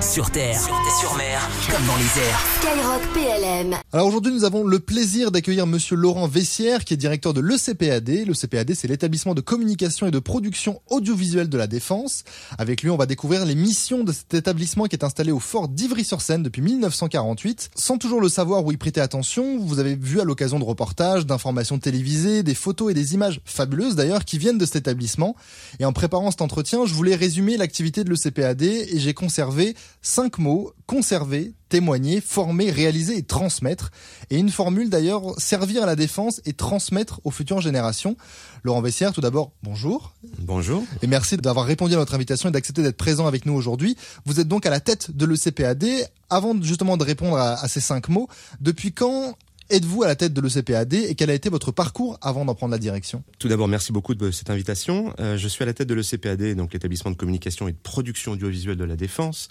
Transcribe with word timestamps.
Sur 0.00 0.30
terre, 0.30 0.60
sur, 0.60 1.16
mer, 1.16 1.48
comme 1.70 1.86
dans 1.86 1.96
les 1.96 2.22
airs. 2.22 2.44
Skyrock 2.60 3.02
PLM. 3.14 3.76
Alors 3.92 4.06
aujourd'hui, 4.06 4.32
nous 4.32 4.44
avons 4.44 4.64
le 4.64 4.78
plaisir 4.78 5.30
d'accueillir 5.30 5.66
monsieur 5.66 5.96
Laurent 5.96 6.28
Vessière, 6.28 6.84
qui 6.84 6.92
est 6.94 6.96
directeur 6.98 7.32
de 7.32 7.40
l'ECPAD. 7.40 8.08
L'ECPAD, 8.08 8.74
c'est 8.74 8.88
l'établissement 8.88 9.34
de 9.34 9.40
communication 9.40 10.06
et 10.06 10.10
de 10.10 10.18
production 10.18 10.82
audiovisuelle 10.90 11.48
de 11.48 11.56
la 11.56 11.66
Défense. 11.66 12.24
Avec 12.58 12.82
lui, 12.82 12.90
on 12.90 12.96
va 12.96 13.06
découvrir 13.06 13.46
les 13.46 13.54
missions 13.54 14.04
de 14.04 14.12
cet 14.12 14.34
établissement 14.34 14.84
qui 14.84 14.96
est 14.96 15.04
installé 15.04 15.32
au 15.32 15.40
fort 15.40 15.68
d'Ivry-sur-Seine 15.68 16.42
depuis 16.42 16.62
1948. 16.62 17.70
Sans 17.74 17.96
toujours 17.96 18.20
le 18.20 18.28
savoir 18.28 18.64
ou 18.66 18.72
y 18.72 18.76
prêter 18.76 19.00
attention, 19.00 19.58
vous 19.58 19.78
avez 19.78 19.96
vu 19.96 20.20
à 20.20 20.24
l'occasion 20.24 20.58
de 20.58 20.64
reportages, 20.64 21.24
d'informations 21.24 21.78
télévisées, 21.78 22.42
des 22.42 22.54
photos 22.54 22.90
et 22.90 22.94
des 22.94 23.14
images 23.14 23.40
fabuleuses 23.44 23.96
d'ailleurs 23.96 24.24
qui 24.24 24.36
viennent 24.36 24.58
de 24.58 24.66
cet 24.66 24.76
établissement. 24.76 25.36
Et 25.80 25.84
en 25.84 25.92
préparant 25.92 26.30
cet 26.30 26.42
entretien, 26.42 26.84
je 26.84 26.92
voulais 26.92 27.14
résumer 27.14 27.56
l'activité 27.56 28.04
de 28.04 28.10
l'ECPAD 28.10 28.62
et 28.62 28.98
j'ai 28.98 29.14
conservé 29.14 29.74
cinq 30.02 30.38
mots, 30.38 30.72
conserver, 30.86 31.54
témoigner, 31.68 32.20
former, 32.20 32.70
réaliser 32.70 33.18
et 33.18 33.22
transmettre. 33.22 33.90
Et 34.30 34.38
une 34.38 34.50
formule 34.50 34.88
d'ailleurs, 34.88 35.38
servir 35.38 35.82
à 35.82 35.86
la 35.86 35.96
défense 35.96 36.40
et 36.44 36.52
transmettre 36.52 37.20
aux 37.24 37.30
futures 37.30 37.60
générations. 37.60 38.16
Laurent 38.62 38.82
Vessière, 38.82 39.12
tout 39.12 39.20
d'abord, 39.20 39.52
bonjour. 39.62 40.12
Bonjour. 40.38 40.84
Et 41.02 41.06
merci 41.06 41.36
d'avoir 41.36 41.66
répondu 41.66 41.94
à 41.94 41.96
notre 41.96 42.14
invitation 42.14 42.48
et 42.48 42.52
d'accepter 42.52 42.82
d'être 42.82 42.96
présent 42.96 43.26
avec 43.26 43.46
nous 43.46 43.54
aujourd'hui. 43.54 43.96
Vous 44.24 44.40
êtes 44.40 44.48
donc 44.48 44.66
à 44.66 44.70
la 44.70 44.80
tête 44.80 45.10
de 45.16 45.26
l'ECPAD. 45.26 45.84
Avant 46.28 46.60
justement 46.60 46.96
de 46.96 47.04
répondre 47.04 47.36
à, 47.36 47.54
à 47.54 47.68
ces 47.68 47.80
cinq 47.80 48.08
mots, 48.08 48.28
depuis 48.60 48.92
quand 48.92 49.36
êtes-vous 49.70 50.02
à 50.02 50.06
la 50.06 50.16
tête 50.16 50.32
de 50.32 50.40
l'ECPAD 50.40 50.94
et 50.94 51.14
quel 51.14 51.30
a 51.30 51.34
été 51.34 51.48
votre 51.48 51.72
parcours 51.72 52.18
avant 52.22 52.44
d'en 52.44 52.54
prendre 52.54 52.72
la 52.72 52.78
direction? 52.78 53.22
Tout 53.38 53.48
d'abord, 53.48 53.68
merci 53.68 53.92
beaucoup 53.92 54.14
de 54.14 54.30
cette 54.30 54.50
invitation. 54.50 55.14
Euh, 55.20 55.36
je 55.36 55.48
suis 55.48 55.62
à 55.62 55.66
la 55.66 55.74
tête 55.74 55.88
de 55.88 55.94
l'ECPAD, 55.94 56.54
donc 56.54 56.72
l'établissement 56.72 57.10
de 57.10 57.16
communication 57.16 57.68
et 57.68 57.72
de 57.72 57.78
production 57.82 58.32
audiovisuelle 58.32 58.76
de 58.76 58.84
la 58.84 58.96
Défense, 58.96 59.48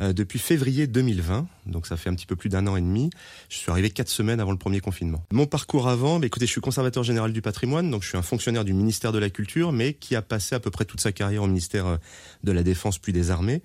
euh, 0.00 0.12
depuis 0.12 0.38
février 0.38 0.86
2020. 0.86 1.46
Donc 1.66 1.86
ça 1.86 1.96
fait 1.96 2.08
un 2.08 2.14
petit 2.14 2.26
peu 2.26 2.36
plus 2.36 2.48
d'un 2.48 2.66
an 2.66 2.76
et 2.76 2.80
demi. 2.80 3.10
Je 3.48 3.56
suis 3.56 3.70
arrivé 3.70 3.90
quatre 3.90 4.08
semaines 4.08 4.40
avant 4.40 4.52
le 4.52 4.58
premier 4.58 4.80
confinement. 4.80 5.24
Mon 5.32 5.46
parcours 5.46 5.88
avant, 5.88 6.20
bah, 6.20 6.26
écoutez, 6.26 6.46
je 6.46 6.52
suis 6.52 6.60
conservateur 6.60 7.02
général 7.02 7.32
du 7.32 7.42
patrimoine, 7.42 7.90
donc 7.90 8.02
je 8.02 8.08
suis 8.08 8.18
un 8.18 8.22
fonctionnaire 8.22 8.64
du 8.64 8.72
ministère 8.72 9.12
de 9.12 9.18
la 9.18 9.30
Culture, 9.30 9.72
mais 9.72 9.94
qui 9.94 10.14
a 10.14 10.22
passé 10.22 10.54
à 10.54 10.60
peu 10.60 10.70
près 10.70 10.84
toute 10.84 11.00
sa 11.00 11.12
carrière 11.12 11.42
au 11.42 11.48
ministère 11.48 11.86
euh, 11.86 11.96
de 12.44 12.52
la 12.52 12.62
Défense 12.62 12.98
puis 12.98 13.12
des 13.12 13.30
Armées. 13.30 13.62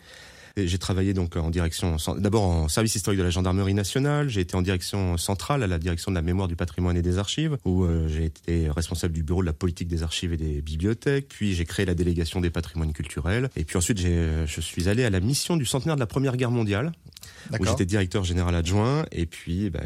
J'ai 0.55 0.77
travaillé 0.77 1.13
donc 1.13 1.35
en 1.35 1.49
direction, 1.49 1.97
d'abord 2.17 2.43
en 2.43 2.67
service 2.67 2.93
historique 2.93 3.17
de 3.17 3.23
la 3.23 3.31
gendarmerie 3.31 3.73
nationale. 3.73 4.29
J'ai 4.29 4.41
été 4.41 4.55
en 4.55 4.61
direction 4.61 5.17
centrale 5.17 5.63
à 5.63 5.67
la 5.67 5.79
direction 5.79 6.11
de 6.11 6.15
la 6.15 6.21
mémoire 6.21 6.47
du 6.47 6.55
patrimoine 6.55 6.95
et 6.95 7.01
des 7.01 7.17
archives, 7.17 7.57
où 7.65 7.83
euh, 7.83 8.07
j'ai 8.07 8.25
été 8.25 8.69
responsable 8.69 9.13
du 9.13 9.23
bureau 9.23 9.41
de 9.41 9.47
la 9.47 9.53
politique 9.53 9.87
des 9.87 10.03
archives 10.03 10.31
et 10.31 10.37
des 10.37 10.61
bibliothèques. 10.61 11.27
Puis 11.29 11.55
j'ai 11.55 11.65
créé 11.65 11.87
la 11.87 11.95
délégation 11.95 12.39
des 12.39 12.51
patrimoines 12.51 12.93
culturels. 12.93 13.49
Et 13.55 13.63
puis 13.63 13.77
ensuite, 13.77 13.99
je 13.99 14.61
suis 14.61 14.89
allé 14.89 15.03
à 15.03 15.09
la 15.09 15.19
mission 15.19 15.57
du 15.57 15.65
centenaire 15.65 15.95
de 15.95 15.99
la 15.99 16.07
Première 16.07 16.37
Guerre 16.37 16.51
mondiale, 16.51 16.91
où 17.59 17.65
j'étais 17.65 17.85
directeur 17.85 18.23
général 18.23 18.53
adjoint. 18.53 19.05
Et 19.11 19.25
puis, 19.25 19.71
bah, 19.71 19.81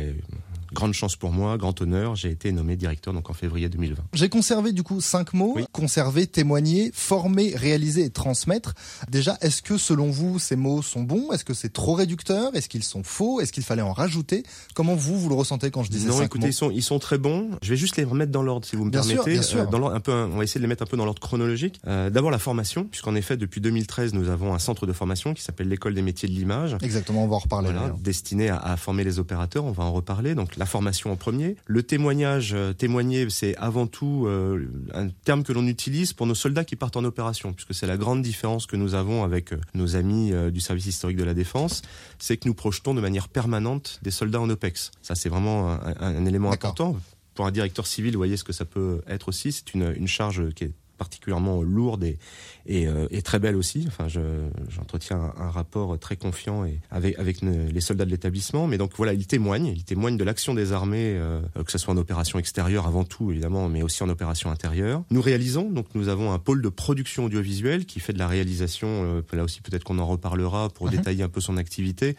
grande 0.74 0.94
chance 0.94 1.16
pour 1.16 1.32
moi, 1.32 1.58
grand 1.58 1.80
honneur, 1.82 2.16
j'ai 2.16 2.30
été 2.30 2.52
nommé 2.52 2.76
directeur 2.76 3.14
donc 3.14 3.30
en 3.30 3.34
février 3.34 3.70
2020. 3.70 4.04
J'ai 4.14 4.30
conservé 4.30 4.72
du 4.72 4.84
coup 4.84 5.02
cinq 5.02 5.34
mots 5.34 5.58
conserver, 5.72 6.28
témoigner, 6.28 6.92
former, 6.94 7.56
réaliser 7.56 8.06
et 8.06 8.10
transmettre. 8.10 8.74
Déjà, 9.10 9.38
est-ce 9.42 9.62
que 9.62 9.78
selon 9.78 10.10
vous 10.10 10.40
ces 10.40 10.56
mots 10.56 10.82
sont 10.82 11.04
bons? 11.04 11.32
Est-ce 11.32 11.46
que 11.46 11.54
c'est 11.54 11.72
trop 11.72 11.94
réducteur? 11.94 12.56
Est-ce 12.56 12.70
qu'ils 12.70 12.84
sont 12.84 13.04
faux? 13.04 13.40
Est-ce 13.42 13.52
qu'il 13.54 13.64
fallait 13.64 13.82
en 13.82 13.94
rajouter? 13.94 14.44
Comment 14.74 14.96
vous 14.96 15.20
vous 15.20 15.30
le 15.30 15.36
ressentez 15.36 15.72
quand 15.72 15.84
je 15.84 15.92
dis 15.92 16.06
non, 16.06 16.18
cinq 16.18 16.26
écoutez, 16.26 16.46
mots 16.46 16.50
ils 16.50 16.54
sont 16.54 16.72
ils 16.72 16.84
sont 16.84 17.00
très 17.00 17.18
bons. 17.18 17.50
Je 17.62 17.70
vais 17.70 17.78
juste 17.78 17.98
les 17.98 18.04
remettre 18.04 18.32
dans 18.32 18.44
l'ordre 18.44 18.66
si 18.66 18.76
vous 18.76 18.86
me 18.86 18.90
bien 18.92 19.02
permettez. 19.02 19.22
Sûr, 19.24 19.32
bien 19.32 19.42
sûr. 19.42 19.60
Euh, 19.62 19.66
dans 19.66 19.90
un 19.90 20.00
peu, 20.00 20.12
on 20.12 20.38
va 20.38 20.44
essayer 20.44 20.60
de 20.60 20.64
les 20.64 20.68
mettre 20.68 20.84
un 20.84 20.88
peu 20.88 20.98
dans 20.98 21.06
l'ordre 21.06 21.22
chronologique. 21.22 21.80
Euh, 21.88 22.10
D'abord 22.10 22.32
la 22.32 22.40
formation, 22.40 22.86
puisqu'en 22.86 23.16
effet 23.16 23.38
depuis 23.38 23.62
2013 23.62 24.14
nous 24.14 24.30
avons 24.30 24.54
un 24.54 24.60
centre 24.60 24.86
de 24.86 24.94
formation 24.94 25.34
qui 25.34 25.44
s'appelle 25.44 25.68
l'école 25.70 25.94
des 25.94 26.02
métiers 26.02 26.28
de 26.28 26.34
l'image. 26.34 26.76
Exactement, 26.82 27.24
on 27.24 27.28
va 27.28 27.36
en 27.36 27.40
reparler. 27.40 27.72
Voilà, 27.72 27.96
destiné 28.00 28.50
à, 28.50 28.58
à 28.58 28.78
former 28.78 29.04
les 29.04 29.20
opérateurs. 29.20 29.66
On 29.66 29.72
va 29.72 29.84
en 29.84 29.92
reparler. 29.94 30.36
Donc 30.36 30.57
la 30.58 30.66
formation 30.66 31.12
en 31.12 31.16
premier. 31.16 31.56
Le 31.66 31.84
témoignage, 31.84 32.54
euh, 32.54 32.74
témoigner, 32.74 33.30
c'est 33.30 33.56
avant 33.58 33.88
tout 33.88 34.26
euh, 34.26 34.68
un 34.94 35.08
terme 35.10 35.44
que 35.44 35.54
l'on 35.54 35.66
utilise 35.68 36.14
pour 36.14 36.28
nos 36.28 36.36
soldats 36.36 36.66
qui 36.66 36.76
partent 36.76 36.98
en 36.98 37.04
opération, 37.04 37.54
puisque 37.54 37.74
c'est 37.74 37.88
la 37.88 37.98
grande 37.98 38.22
différence 38.22 38.66
que 38.66 38.76
nous 38.76 38.96
avons 38.96 39.24
avec 39.24 39.54
euh, 39.54 39.60
nos 39.74 39.96
amis 39.96 40.32
du 40.52 40.60
service 40.60 40.88
historique 40.88 41.18
de 41.18 41.24
la 41.24 41.34
défense, 41.34 41.82
c'est 42.20 42.38
que 42.38 42.48
nous 42.48 42.54
projetons 42.54 42.94
de 42.94 43.02
manière 43.02 43.30
permanente 43.30 44.00
des 44.02 44.12
soldats 44.12 44.42
en 44.42 44.50
OPEX. 44.50 44.92
Ça, 45.02 45.16
c'est 45.16 45.30
vraiment 45.30 45.72
un, 45.72 45.80
un, 46.00 46.16
un 46.18 46.26
élément 46.26 46.52
important. 46.52 46.98
Pour 47.36 47.46
un 47.46 47.52
directeur 47.52 47.86
civil, 47.86 48.14
vous 48.14 48.20
voyez 48.20 48.38
ce 48.38 48.44
que 48.44 48.54
ça 48.54 48.66
peut 48.66 49.02
être 49.08 49.30
aussi. 49.30 49.52
C'est 49.52 49.74
une, 49.76 49.94
une 49.96 50.08
charge 50.08 50.50
qui 50.56 50.66
est 50.66 50.74
particulièrement 50.98 51.62
lourde 51.62 52.04
et, 52.04 52.18
et, 52.66 52.88
euh, 52.88 53.08
et, 53.12 53.22
très 53.22 53.40
belle 53.40 53.56
aussi. 53.56 53.86
Enfin, 53.88 54.08
j'entretiens 54.08 55.18
un, 55.38 55.44
un, 55.44 55.50
rapport 55.50 55.98
très 56.00 56.18
confiant 56.18 56.66
et 56.66 56.80
avec, 56.92 57.18
avec 57.18 57.42
les 57.42 57.82
soldats 57.82 58.06
de 58.06 58.12
l'établissement. 58.12 58.68
Mais 58.68 58.78
donc 58.78 58.92
voilà, 58.98 59.14
il 59.14 59.26
témoigne, 59.26 59.68
il 59.68 59.84
témoigne 59.84 60.18
de 60.18 60.24
l'action 60.24 60.54
des 60.54 60.74
armées, 60.74 61.16
euh, 61.16 61.42
que 61.66 61.72
ce 61.72 61.78
soit 61.78 61.94
en 61.94 61.98
opération 61.98 62.40
extérieure 62.40 62.88
avant 62.88 63.04
tout 63.04 63.32
évidemment, 63.32 63.70
mais 63.70 63.82
aussi 63.82 64.04
en 64.04 64.10
opération 64.10 64.52
intérieure. 64.52 65.04
Nous 65.12 65.22
réalisons, 65.22 65.70
donc 65.70 65.88
nous 65.96 66.10
avons 66.10 66.34
un 66.34 66.40
pôle 66.40 66.62
de 66.62 66.70
production 66.70 67.26
audiovisuelle 67.26 67.86
qui 67.86 68.00
fait 68.00 68.14
de 68.14 68.20
la 68.20 68.28
réalisation. 68.28 68.88
Euh, 68.88 69.22
là 69.34 69.44
aussi, 69.44 69.62
peut-être 69.62 69.84
qu'on 69.84 70.00
en 70.00 70.08
reparlera 70.08 70.70
pour 70.70 70.88
mmh. 70.88 70.92
détailler 70.92 71.24
un 71.24 71.30
peu 71.30 71.42
son 71.42 71.58
activité. 71.58 72.16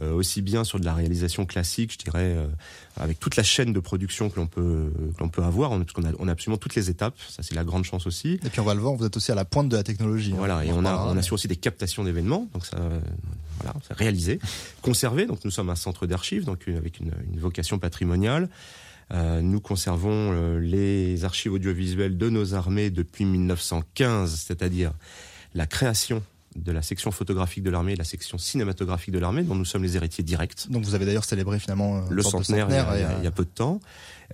Euh, 0.00 0.12
aussi 0.12 0.42
bien 0.42 0.62
sur 0.62 0.78
de 0.78 0.84
la 0.84 0.94
réalisation 0.94 1.44
classique, 1.44 1.92
je 1.92 1.98
dirais, 1.98 2.34
euh, 2.36 2.46
avec 2.96 3.18
toute 3.18 3.34
la 3.34 3.42
chaîne 3.42 3.72
de 3.72 3.80
production 3.80 4.30
que 4.30 4.36
l'on 4.36 4.46
peut 4.46 4.92
que 5.16 5.20
l'on 5.20 5.28
peut 5.28 5.42
avoir, 5.42 5.70
parce 5.70 5.92
qu'on 5.92 6.04
a, 6.04 6.12
on 6.20 6.28
a 6.28 6.32
absolument 6.32 6.56
toutes 6.56 6.76
les 6.76 6.88
étapes. 6.88 7.16
Ça, 7.28 7.42
c'est 7.42 7.56
la 7.56 7.64
grande 7.64 7.84
chance 7.84 8.06
aussi. 8.06 8.34
Et 8.44 8.48
puis 8.48 8.60
on 8.60 8.64
va 8.64 8.74
le 8.74 8.80
voir, 8.80 8.94
vous 8.94 9.04
êtes 9.04 9.16
aussi 9.16 9.32
à 9.32 9.34
la 9.34 9.44
pointe 9.44 9.68
de 9.68 9.76
la 9.76 9.82
technologie. 9.82 10.34
Voilà, 10.36 10.58
hein, 10.58 10.62
et 10.62 10.72
on, 10.72 10.84
a 10.84 10.94
on 11.08 11.16
assure 11.16 11.34
aussi 11.34 11.48
des 11.48 11.56
captations 11.56 12.04
d'événements, 12.04 12.48
donc 12.52 12.64
ça, 12.64 12.78
voilà, 13.58 13.74
c'est 13.86 13.96
réalisé, 13.96 14.38
conservé. 14.82 15.26
Donc 15.26 15.44
nous 15.44 15.50
sommes 15.50 15.70
un 15.70 15.76
centre 15.76 16.06
d'archives, 16.06 16.44
donc 16.44 16.68
avec 16.68 17.00
une, 17.00 17.12
une 17.32 17.40
vocation 17.40 17.78
patrimoniale. 17.78 18.48
Euh, 19.12 19.40
nous 19.40 19.60
conservons 19.60 20.32
euh, 20.32 20.58
les 20.58 21.24
archives 21.24 21.52
audiovisuelles 21.52 22.18
de 22.18 22.28
nos 22.28 22.54
armées 22.54 22.90
depuis 22.90 23.24
1915, 23.24 24.44
c'est-à-dire 24.46 24.92
la 25.54 25.66
création 25.66 26.22
de 26.56 26.72
la 26.72 26.82
section 26.82 27.10
photographique 27.10 27.62
de 27.62 27.70
l'armée 27.70 27.92
et 27.92 27.96
la 27.96 28.04
section 28.04 28.38
cinématographique 28.38 29.12
de 29.12 29.18
l'armée, 29.18 29.42
dont 29.42 29.54
nous 29.54 29.64
sommes 29.64 29.82
les 29.82 29.96
héritiers 29.96 30.24
directs. 30.24 30.70
Donc 30.70 30.84
vous 30.84 30.94
avez 30.94 31.06
d'ailleurs 31.06 31.24
célébré 31.24 31.58
finalement 31.58 32.02
le 32.10 32.22
centenaire, 32.22 32.66
centenaire 32.66 32.88
il, 32.94 33.00
y 33.00 33.04
a, 33.04 33.18
il, 33.18 33.24
y 33.24 33.26
a, 33.26 33.30
peu 33.30 33.44
de 33.44 33.50
temps, 33.50 33.80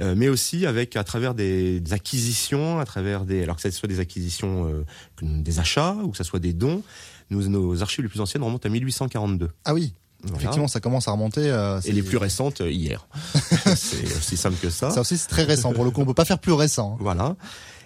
euh, 0.01 0.15
mais 0.17 0.29
aussi 0.29 0.67
avec 0.67 0.97
à 0.97 1.05
travers 1.05 1.35
des, 1.35 1.81
des, 1.81 1.93
acquisitions, 1.93 2.79
à 2.79 2.85
travers 2.85 3.25
des, 3.25 3.43
alors 3.43 3.57
que 3.57 3.63
ce 3.63 3.71
soit 3.71 3.89
des 3.89 4.01
acquisitions, 4.01 4.69
euh, 4.69 4.85
des 5.23 5.59
achats 5.59 5.97
ou 6.03 6.11
que 6.11 6.17
ce 6.17 6.25
soit 6.25 6.41
des 6.41 6.53
dons, 6.53 6.83
nous, 7.31 7.49
nos 7.49 7.83
archives 7.83 8.05
les 8.05 8.09
plus 8.09 8.21
anciennes 8.21 8.43
remontent 8.43 8.69
à 8.69 8.73
1842. 8.73 9.51
Ah 9.65 9.75
oui. 9.75 9.95
Voilà. 10.23 10.39
Effectivement, 10.39 10.69
ça 10.69 10.81
commence 10.81 11.07
à 11.07 11.13
remonter. 11.13 11.51
Euh, 11.51 11.81
et 11.85 11.93
les 11.93 12.03
plus 12.03 12.17
récentes 12.17 12.63
euh, 12.63 12.71
hier. 12.71 13.07
c'est 13.77 14.05
aussi 14.05 14.37
simple 14.37 14.57
que 14.57 14.71
ça. 14.71 14.91
Ça 14.91 15.03
aussi, 15.03 15.19
c'est 15.19 15.29
très 15.29 15.45
récent. 15.45 15.73
Pour 15.73 15.85
le 15.85 15.91
coup, 15.91 16.01
on 16.01 16.07
peut 16.07 16.15
pas 16.15 16.25
faire 16.25 16.39
plus 16.39 16.53
récent. 16.53 16.97
Voilà 17.01 17.37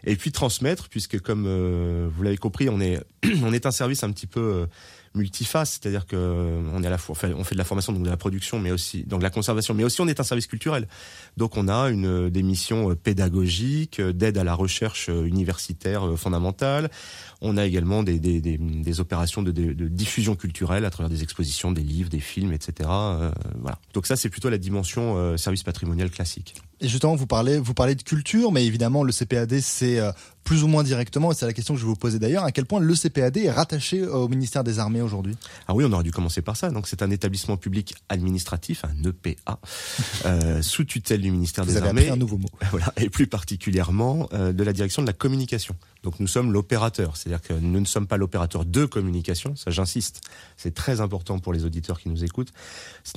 et 0.04 0.16
puis 0.16 0.32
transmettre, 0.32 0.88
puisque 0.88 1.20
comme 1.20 1.44
euh, 1.47 2.09
vous 2.14 2.22
l'avez 2.22 2.36
compris, 2.36 2.69
on 2.69 2.81
est 2.81 3.00
on 3.42 3.53
est 3.53 3.66
un 3.66 3.70
service 3.70 4.03
un 4.04 4.12
petit 4.12 4.26
peu 4.26 4.41
euh, 4.41 4.66
multiface, 5.14 5.78
c'est-à-dire 5.81 6.06
que 6.06 6.16
euh, 6.16 6.62
on 6.72 6.82
est 6.82 6.86
à 6.86 6.91
la 6.91 6.98
fois, 6.98 7.16
on 7.36 7.44
fait 7.44 7.54
de 7.54 7.59
la 7.59 7.64
formation, 7.64 7.92
donc 7.92 8.04
de 8.04 8.10
la 8.10 8.16
production, 8.16 8.58
mais 8.58 8.70
aussi 8.70 9.04
donc 9.04 9.20
de 9.20 9.25
la 9.25 9.31
conservation, 9.31 9.75
mais 9.75 9.84
aussi 9.84 10.00
on 10.00 10.08
est 10.08 10.20
un 10.20 10.25
service 10.25 10.47
culturel. 10.47 10.88
Donc 11.37 11.56
on 11.56 11.69
a 11.69 11.88
une 11.88 12.31
des 12.31 12.42
missions 12.42 12.94
pédagogiques, 12.94 14.00
d'aide 14.00 14.38
à 14.38 14.44
la 14.44 14.54
recherche 14.54 15.08
universitaire 15.08 16.16
fondamentale. 16.16 16.91
On 17.41 17.56
a 17.56 17.64
également 17.64 18.03
des, 18.03 18.19
des, 18.19 18.41
des, 18.41 19.00
opérations 19.00 19.42
de, 19.42 19.53
diffusion 19.53 20.34
culturelle 20.34 20.84
à 20.84 20.91
travers 20.91 21.08
des 21.08 21.22
expositions, 21.22 21.70
des 21.70 21.82
livres, 21.82 22.10
des 22.10 22.19
films, 22.19 22.53
etc. 22.53 22.88
Euh, 22.91 23.31
voilà. 23.60 23.78
Donc 23.94 24.06
ça, 24.06 24.16
c'est 24.16 24.28
plutôt 24.28 24.50
la 24.50 24.58
dimension 24.58 25.16
euh, 25.16 25.37
service 25.37 25.62
patrimonial 25.62 26.10
classique. 26.10 26.56
Et 26.81 26.89
justement, 26.89 27.16
vous 27.16 27.27
parlez, 27.27 27.59
vous 27.59 27.75
parlez 27.75 27.94
de 27.94 28.03
culture, 28.03 28.53
mais 28.53 28.65
évidemment, 28.65 29.03
le 29.03 29.12
CPAD, 29.12 29.61
c'est 29.61 29.99
euh, 29.99 30.12
plus 30.49 30.62
ou 30.62 30.66
moins 30.66 30.83
directement, 30.83 31.31
et 31.31 31.34
c'est 31.34 31.44
la 31.44 31.53
question 31.53 31.75
que 31.75 31.81
je 31.81 31.84
vais 31.84 31.91
vous 31.91 31.97
poser 31.97 32.19
d'ailleurs, 32.19 32.44
à 32.44 32.53
quel 32.53 32.65
point 32.65 32.81
le 32.81 32.94
CPAD 32.94 33.37
est 33.37 33.50
rattaché 33.50 34.06
au 34.06 34.28
ministère 34.28 34.65
des 34.65 34.78
Armées 34.78 35.03
aujourd'hui? 35.03 35.37
Ah 35.67 35.75
oui, 35.75 35.84
on 35.87 35.93
aurait 35.93 36.05
dû 36.05 36.11
commencer 36.11 36.41
par 36.41 36.56
ça. 36.56 36.71
Donc 36.71 36.88
c'est 36.88 37.02
un 37.02 37.11
établissement 37.11 37.58
public 37.58 37.94
administratif, 38.08 38.82
un 38.85 39.08
EPA, 39.08 39.58
euh, 40.25 40.62
sous 40.62 40.85
tutelle 40.85 41.20
du 41.20 41.31
ministère 41.31 41.64
vous 41.64 41.73
des 41.73 41.76
avez 41.76 41.88
Armées. 41.88 42.08
Un 42.08 42.17
nouveau 42.17 42.38
mot. 42.38 42.49
Voilà, 42.70 42.93
et 42.97 43.11
plus 43.11 43.26
particulièrement 43.26 44.29
euh, 44.32 44.52
de 44.52 44.62
la 44.62 44.73
direction 44.73 45.02
de 45.02 45.06
la 45.06 45.12
communication. 45.12 45.75
Donc 46.08 46.20
nous 46.20 46.26
sommes 46.26 46.52
l'opérateur, 46.52 47.19
c'est-à-dire 47.19 47.43
que 47.43 47.52
nous 47.52 47.81
ne 47.81 47.84
sommes 47.84 48.06
pas 48.06 48.16
l'opérateur 48.16 48.64
de 48.64 48.87
communication, 48.87 49.55
ça 49.56 49.70
j'insiste, 49.70 50.22
c'est 50.56 50.72
très 50.72 51.02
important 51.02 51.38
pour 51.38 51.52
les 51.52 51.66
auditeurs 51.66 52.00
qui 52.00 52.08
nous 52.08 52.25
écoutent, 52.25 52.50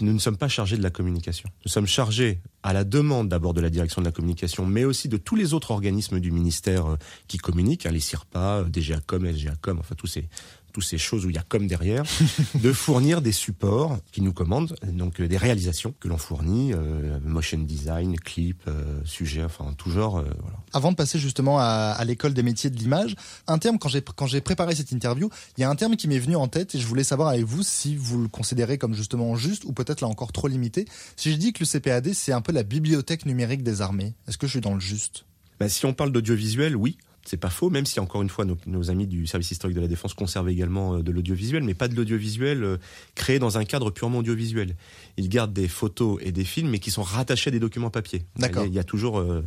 nous 0.02 0.12
ne 0.12 0.20
sommes 0.20 0.36
pas 0.36 0.50
chargés 0.50 0.76
de 0.76 0.84
la 0.84 0.90
communication. 0.90 1.50
Nous 1.66 1.72
sommes 1.72 1.88
chargés 1.88 2.42
à 2.64 2.74
la 2.74 2.84
demande 2.84 3.30
d'abord 3.30 3.54
de 3.54 3.62
la 3.62 3.70
direction 3.70 4.02
de 4.02 4.06
la 4.08 4.12
communication, 4.12 4.66
mais 4.66 4.84
aussi 4.84 5.08
de 5.08 5.16
tous 5.16 5.38
les 5.38 5.54
autres 5.54 5.72
organismes 5.72 6.20
du 6.20 6.32
ministère 6.32 6.98
qui 7.30 7.38
communiquent, 7.38 7.86
hein, 7.86 7.92
les 7.92 8.02
CIRPA, 8.02 8.66
DGACOM, 8.70 9.26
SGACOM, 9.26 9.80
enfin 9.80 9.96
tous 9.96 10.08
ces 10.08 10.28
toutes 10.72 10.84
ces 10.84 10.98
choses 10.98 11.26
où 11.26 11.30
il 11.30 11.36
y 11.36 11.40
a 11.40 11.44
comme 11.48 11.68
derrière, 11.68 12.04
de 12.56 12.72
fournir 12.72 13.22
des 13.22 13.32
supports 13.32 13.98
qui 14.12 14.22
nous 14.22 14.34
commandent, 14.34 14.76
donc 14.88 15.20
euh, 15.20 15.28
des 15.28 15.38
réalisations 15.38 15.94
que 16.00 16.08
l'on 16.08 16.18
fournit, 16.18 16.74
euh, 16.74 17.20
motion 17.24 17.60
design, 17.60 18.18
clip, 18.20 18.62
euh, 18.68 19.00
sujet, 19.06 19.44
enfin 19.44 19.74
tout 19.78 19.92
genre. 19.92 20.20
euh, 20.20 20.24
voilà. 20.42 20.58
Avant 20.74 20.92
de 20.92 20.96
passer 20.96 21.20
justement 21.20 21.60
à, 21.60 21.64
à 21.98 22.06
l'école 22.06 22.34
des 22.34 22.44
métiers 22.44 22.70
de 22.70 22.78
l'image, 22.78 23.16
un 23.48 23.58
terme 23.58 23.78
quand 23.80 23.90
j'ai 23.90 24.02
quand 24.02 24.28
j'ai 24.28 24.42
préparé 24.42 24.76
cette 24.76 24.92
interview, 24.92 25.30
il 25.58 25.62
y 25.62 25.64
a 25.64 25.70
un 25.70 25.76
terme 25.76 25.96
qui 25.96 26.08
m'est 26.08 26.20
venu 26.20 26.36
en 26.36 26.48
tête 26.48 26.76
et 26.76 26.80
je 26.80 26.86
voulais 26.88 27.04
savoir 27.04 27.30
avec 27.30 27.46
vous 27.46 27.64
si 27.64 27.96
vous 27.96 28.22
le 28.22 28.28
considérez 28.28 28.78
comme 28.78 28.94
justement 28.94 29.36
juste 29.36 29.64
ou 29.66 29.74
peut-être 29.74 30.02
là 30.02 30.08
encore 30.08 30.32
trop 30.32 30.48
limité. 30.48 30.86
Si 31.16 31.32
je 31.32 31.38
dis 31.38 31.54
que 31.54 31.64
le 31.64 31.66
CPAD 31.66 32.14
c'est 32.14 32.32
un 32.32 32.42
peu 32.42 32.52
la 32.52 32.64
bibliothèque 32.64 33.26
numérique 33.26 33.64
des 33.64 33.82
armées, 33.82 34.14
est-ce 34.28 34.38
que 34.38 34.48
je 34.48 34.52
suis 34.52 34.62
dans 34.62 34.74
le 34.74 34.80
juste? 34.80 35.26
Bah, 35.60 35.70
si 35.70 35.86
on 35.86 35.94
parle 35.94 36.12
d'audiovisuel, 36.12 36.76
oui. 36.76 36.98
C'est 37.26 37.38
pas 37.38 37.52
faux, 37.52 37.70
même 37.70 37.86
si 37.86 38.00
encore 38.00 38.22
une 38.24 38.30
fois 38.30 38.46
nos, 38.46 38.58
nos 38.66 38.90
amis 38.90 39.06
du 39.06 39.28
service 39.28 39.52
historique 39.52 39.76
de 39.76 39.82
la 39.82 39.88
défense 39.88 40.14
conservent 40.16 40.50
également 40.50 40.96
euh, 40.96 41.04
de 41.04 41.12
l'audiovisuel, 41.12 41.64
mais 41.64 41.76
pas 41.76 41.88
de 41.88 41.96
l'audiovisuel 41.96 42.64
euh, 42.64 42.78
créé 43.14 43.38
dans 43.38 43.58
un 43.60 43.64
cadre 43.64 43.92
purement 43.92 44.20
audiovisuel. 44.20 44.76
Ils 45.18 45.30
gardent 45.30 45.54
des 45.54 45.68
photos 45.68 46.20
et 46.24 46.32
des 46.32 46.44
films, 46.44 46.70
mais 46.72 46.80
qui 46.80 46.90
sont 46.90 47.04
rattachés 47.04 47.50
à 47.50 47.52
des 47.52 47.60
documents 47.60 47.92
papier. 47.92 48.24
D'accord. 48.38 48.66
Il 48.66 48.74
y 48.74 48.80
a- 48.80 48.84
toujours, 48.84 49.20
euh, 49.20 49.46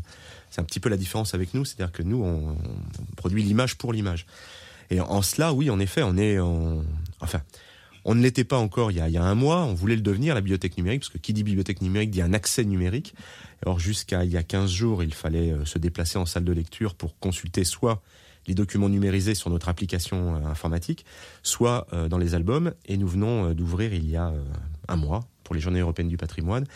c'est 0.51 0.61
un 0.61 0.65
petit 0.65 0.79
peu 0.81 0.89
la 0.89 0.97
différence 0.97 1.35
avec 1.35 1.53
nous, 1.53 1.65
c'est-à-dire 1.65 1.91
que 1.93 2.03
nous 2.05 2.23
on, 2.23 2.51
on 2.53 3.15
produit 3.17 3.43
l'image 3.43 3.77
pour 3.77 3.93
l'image. 3.93 4.27
Et 4.91 5.01
en 5.01 5.23
cela, 5.23 5.53
oui, 5.53 5.69
en 5.71 5.81
effet, 5.81 6.03
on 6.05 6.17
est, 6.17 6.39
en, 6.39 6.85
enfin, 7.21 7.41
on 8.05 8.15
ne 8.15 8.23
l'était 8.23 8.45
pas 8.45 8.59
encore 8.59 8.91
il 8.93 8.99
y, 8.99 9.01
a, 9.01 9.09
il 9.09 9.15
y 9.15 9.17
a 9.17 9.23
un 9.25 9.35
mois, 9.35 9.65
on 9.65 9.73
voulait 9.75 9.97
le 9.97 10.03
devenir, 10.03 10.35
la 10.35 10.43
bibliothèque 10.43 10.77
numérique, 10.77 11.01
parce 11.01 11.11
que 11.11 11.19
qui 11.19 11.33
dit 11.33 11.43
bibliothèque 11.43 11.81
numérique 11.83 12.11
dit 12.11 12.21
un 12.23 12.35
accès 12.35 12.65
numérique. 12.65 13.15
Alors 13.65 13.79
jusqu'à 13.79 14.25
il 14.25 14.31
y 14.31 14.37
a 14.37 14.43
15 14.43 14.71
jours, 14.71 15.03
il 15.03 15.15
fallait 15.15 15.51
euh, 15.53 15.65
se 15.65 15.79
déplacer 15.79 16.19
en 16.19 16.27
salle 16.27 16.45
de 16.45 16.53
lecture 16.53 16.95
pour 16.95 17.19
consulter 17.19 17.65
soit 17.65 18.03
les 18.47 18.55
documents 18.55 18.91
numérisés 18.91 19.35
sur 19.35 19.49
notre 19.49 19.69
application 19.71 20.37
euh, 20.37 20.47
informatique, 20.47 21.07
soit 21.43 21.87
euh, 21.95 22.09
dans 22.09 22.19
les 22.19 22.35
albums. 22.35 22.75
Et 22.87 22.97
nous 22.99 23.09
venons 23.09 23.53
d'ouvrir 23.55 23.95
il 23.95 24.09
y 24.09 24.17
a 24.17 24.33
un 24.89 24.97
mois, 24.97 25.21
pour 25.45 25.55
les 25.55 25.61
Journées 25.63 25.81
européennes 25.81 26.09
du 26.09 26.17
patrimoine, 26.19 26.67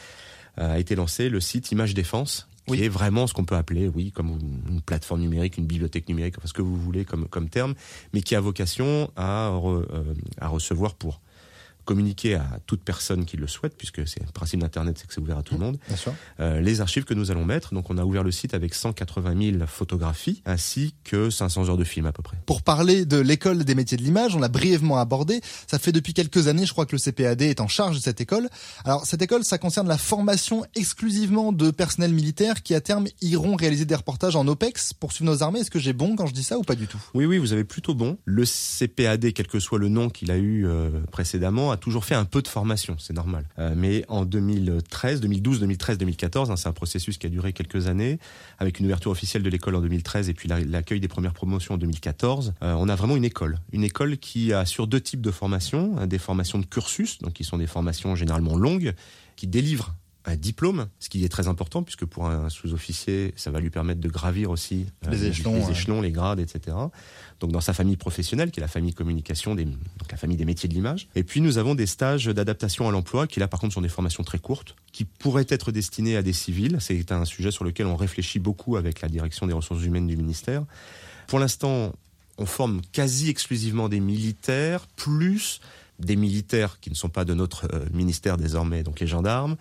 a 0.56 0.79
été 0.81 0.96
lancé 0.96 1.29
le 1.29 1.40
site 1.40 1.70
Image 1.70 1.94
Défense, 1.94 2.49
qui 2.67 2.82
est 2.82 2.88
vraiment 2.88 3.26
ce 3.29 3.32
qu'on 3.35 3.44
peut 3.44 3.55
appeler, 3.55 3.87
oui, 3.87 4.11
comme 4.11 4.38
une 4.69 4.81
plateforme 4.81 5.20
numérique, 5.20 5.56
une 5.56 5.67
bibliothèque 5.67 6.08
numérique, 6.08 6.35
enfin 6.38 6.49
ce 6.49 6.52
que 6.52 6.62
vous 6.62 6.76
voulez 6.76 7.05
comme, 7.05 7.29
comme 7.29 7.49
terme, 7.49 7.75
mais 8.12 8.23
qui 8.23 8.35
a 8.35 8.40
vocation 8.40 9.11
à, 9.14 9.50
re- 9.55 9.87
à 10.40 10.49
recevoir 10.49 10.94
pour 10.94 11.20
communiquer 11.88 12.35
à 12.35 12.44
toute 12.67 12.82
personne 12.82 13.25
qui 13.25 13.38
le 13.38 13.46
souhaite, 13.46 13.75
puisque 13.79 14.06
c'est 14.06 14.20
le 14.20 14.31
principe 14.31 14.61
d'Internet, 14.61 14.99
c'est 14.99 15.06
que 15.06 15.14
c'est 15.14 15.23
ouvert 15.23 15.38
à 15.38 15.43
tout 15.43 15.55
le 15.55 15.61
monde, 15.61 15.79
Bien 15.88 15.96
sûr. 15.96 16.12
euh, 16.38 16.61
les 16.61 16.82
archives 16.82 17.05
que 17.05 17.14
nous 17.14 17.31
allons 17.31 17.46
mettre. 17.46 17.73
Donc 17.73 17.88
on 17.88 17.96
a 17.96 18.05
ouvert 18.05 18.23
le 18.23 18.31
site 18.31 18.52
avec 18.52 18.75
180 18.75 19.52
000 19.58 19.67
photographies, 19.67 20.43
ainsi 20.44 20.94
que 21.02 21.31
500 21.31 21.70
heures 21.70 21.79
de 21.79 21.85
film 21.85 22.05
à 22.05 22.12
peu 22.12 22.23
près. 22.23 22.37
Pour 22.44 22.61
parler 22.61 23.06
de 23.06 23.17
l'école 23.17 23.64
des 23.64 23.75
métiers 23.75 23.96
de 23.96 24.02
l'image, 24.02 24.37
on 24.37 24.38
l'a 24.38 24.49
brièvement 24.49 24.99
abordé. 24.99 25.40
Ça 25.67 25.79
fait 25.79 25.93
depuis 25.93 26.12
quelques 26.12 26.46
années, 26.46 26.67
je 26.67 26.73
crois 26.73 26.85
que 26.85 26.94
le 26.94 26.99
CPAD 27.00 27.40
est 27.40 27.62
en 27.62 27.69
charge 27.69 27.96
de 27.96 28.02
cette 28.02 28.20
école. 28.20 28.50
Alors 28.85 29.06
cette 29.06 29.23
école, 29.23 29.43
ça 29.43 29.56
concerne 29.56 29.88
la 29.88 29.96
formation 29.96 30.67
exclusivement 30.76 31.52
de 31.52 31.70
personnel 31.70 32.12
militaire 32.12 32.62
qui 32.62 32.75
à 32.75 32.82
terme 32.82 33.06
iront 33.23 33.56
réaliser 33.56 33.87
des 33.87 33.94
reportages 33.94 34.37
en 34.37 34.46
OPEX 34.46 34.93
pour 34.93 35.12
suivre 35.12 35.32
nos 35.32 35.43
armées. 35.43 35.61
Est-ce 35.61 35.70
que 35.70 35.79
j'ai 35.79 35.94
bon 35.94 36.17
quand 36.17 36.26
je 36.26 36.35
dis 36.35 36.44
ça 36.44 36.58
ou 36.58 36.62
pas 36.64 36.75
du 36.75 36.87
tout? 36.87 37.00
Oui, 37.14 37.25
oui, 37.25 37.38
vous 37.38 37.55
avez 37.55 37.64
plutôt 37.64 37.94
bon. 37.94 38.19
Le 38.26 38.44
CPAD, 38.44 39.32
quel 39.32 39.46
que 39.46 39.58
soit 39.58 39.79
le 39.79 39.88
nom 39.88 40.11
qu'il 40.11 40.31
a 40.31 40.37
eu 40.37 40.67
euh, 40.67 40.90
précédemment, 41.11 41.70
a 41.70 41.78
toujours 41.79 42.05
fait 42.05 42.15
un 42.15 42.25
peu 42.25 42.43
de 42.43 42.49
formation, 42.49 42.97
c'est 42.99 43.13
normal. 43.15 43.45
Euh, 43.59 43.75
mais 43.77 44.05
en 44.09 44.25
2013, 44.25 45.21
2012, 45.21 45.61
2013, 45.61 45.99
2014, 45.99 46.51
hein, 46.51 46.57
c'est 46.57 46.69
un 46.69 46.73
processus 46.73 47.19
qui 47.19 47.27
a 47.27 47.31
duré 47.31 47.53
quelques 47.53 47.87
années, 47.87 48.19
avec 48.59 48.81
une 48.81 48.87
ouverture 48.87 49.11
officielle 49.11 49.43
de 49.43 49.51
l'école 49.51 49.75
en 49.77 49.81
2013 49.81 50.29
et 50.29 50.35
puis 50.35 50.49
la- 50.49 50.61
l'accueil 50.61 51.01
des 51.01 51.09
premières 51.09 51.35
promotions 51.35 51.75
en 51.75 51.79
2014. 51.79 52.55
euh, 52.63 52.75
on 52.79 52.89
a 52.89 52.95
vraiment 52.95 53.17
une 53.17 53.25
école, 53.25 53.59
une 53.73 53.85
école 53.85 54.19
qui 54.19 54.53
assure 54.53 54.87
deux 54.87 55.01
types 55.01 55.21
de 55.23 55.31
formations, 55.31 55.97
hein, 55.99 56.07
des 56.07 56.19
formations 56.19 56.59
de 56.59 56.67
cursus, 56.67 57.19
donc 57.21 57.33
qui 57.35 57.45
sont 57.45 57.59
des 57.59 57.67
formations 57.67 58.15
généralement 58.17 58.57
longues, 58.57 58.95
qui 59.37 59.47
délivrent 59.47 59.95
un 60.29 60.37
diplôme, 60.37 60.89
ce 61.01 61.09
qui 61.09 61.25
est 61.25 61.29
très 61.29 61.49
important 61.49 61.83
puisque 61.83 62.05
pour 62.05 62.27
un 62.27 62.49
sous-officier, 62.51 63.33
ça 63.37 63.51
va 63.51 63.61
lui 63.61 63.71
permettre 63.71 64.01
de 64.01 64.09
gravir 64.09 64.51
aussi 64.51 64.87
euh, 65.07 65.11
Les 65.11 65.25
échelons, 65.25 65.55
les 65.55 65.65
ouais. 65.65 65.71
échelons, 65.73 66.01
les 66.03 66.13
grades, 66.13 66.39
etc. 66.39 66.77
Donc 67.41 67.53
dans 67.53 67.61
sa 67.61 67.73
famille 67.73 67.97
professionnelle, 67.97 68.51
qui 68.51 68.61
est 68.61 68.63
la 68.63 68.69
famille 68.69 68.93
communication, 68.93 69.55
des, 69.55 69.65
donc 69.65 70.11
la 70.11 70.17
famille 70.17 70.37
des 70.37 70.45
métiers 70.45 70.69
de 70.69 70.75
l'image. 70.75 71.09
Et 71.15 71.23
puis 71.23 71.41
nous 71.41 71.59
avons 71.59 71.75
des 71.75 71.87
stages 71.87 72.27
d'adaptation 72.27 72.89
à 72.89 72.93
l'emploi, 72.93 73.27
qui 73.27 73.41
là 73.41 73.49
par 73.49 73.61
contre 73.61 73.75
sont 73.75 73.81
des 73.81 73.89
formations 73.89 74.23
très 74.23 74.39
courtes, 74.39 74.77
qui 74.93 75.05
pourraient 75.05 75.47
être 75.49 75.73
destinées 75.73 76.17
à 76.17 76.23
des 76.23 76.33
civils. 76.33 76.77
C'est 76.81 77.11
un 77.11 77.25
sujet 77.25 77.51
sur 77.51 77.65
lequel 77.65 77.87
on 77.87 77.97
réfléchit 77.97 78.39
beaucoup 78.39 78.77
avec 78.77 79.01
la 79.01 79.09
direction 79.09 79.47
des 79.47 79.55
ressources 79.55 79.83
humaines 79.83 80.07
du 80.07 80.17
ministère. 80.17 80.65
Pour 81.27 81.39
l'instant, 81.39 81.93
on 82.37 82.47
forme 82.47 82.83
quasi 82.93 83.31
exclusivement 83.31 83.89
des 83.89 84.01
militaires, 84.01 84.87
plus 84.97 85.61
des 85.99 86.17
militaires 86.17 86.79
qui 86.81 86.91
ne 86.91 86.95
sont 86.95 87.09
pas 87.09 87.25
de 87.25 87.35
notre 87.35 87.67
euh, 87.75 87.85
ministère 87.93 88.37
désormais, 88.37 88.83
donc 88.83 89.01
les 89.01 89.07
gendarmes, 89.07 89.57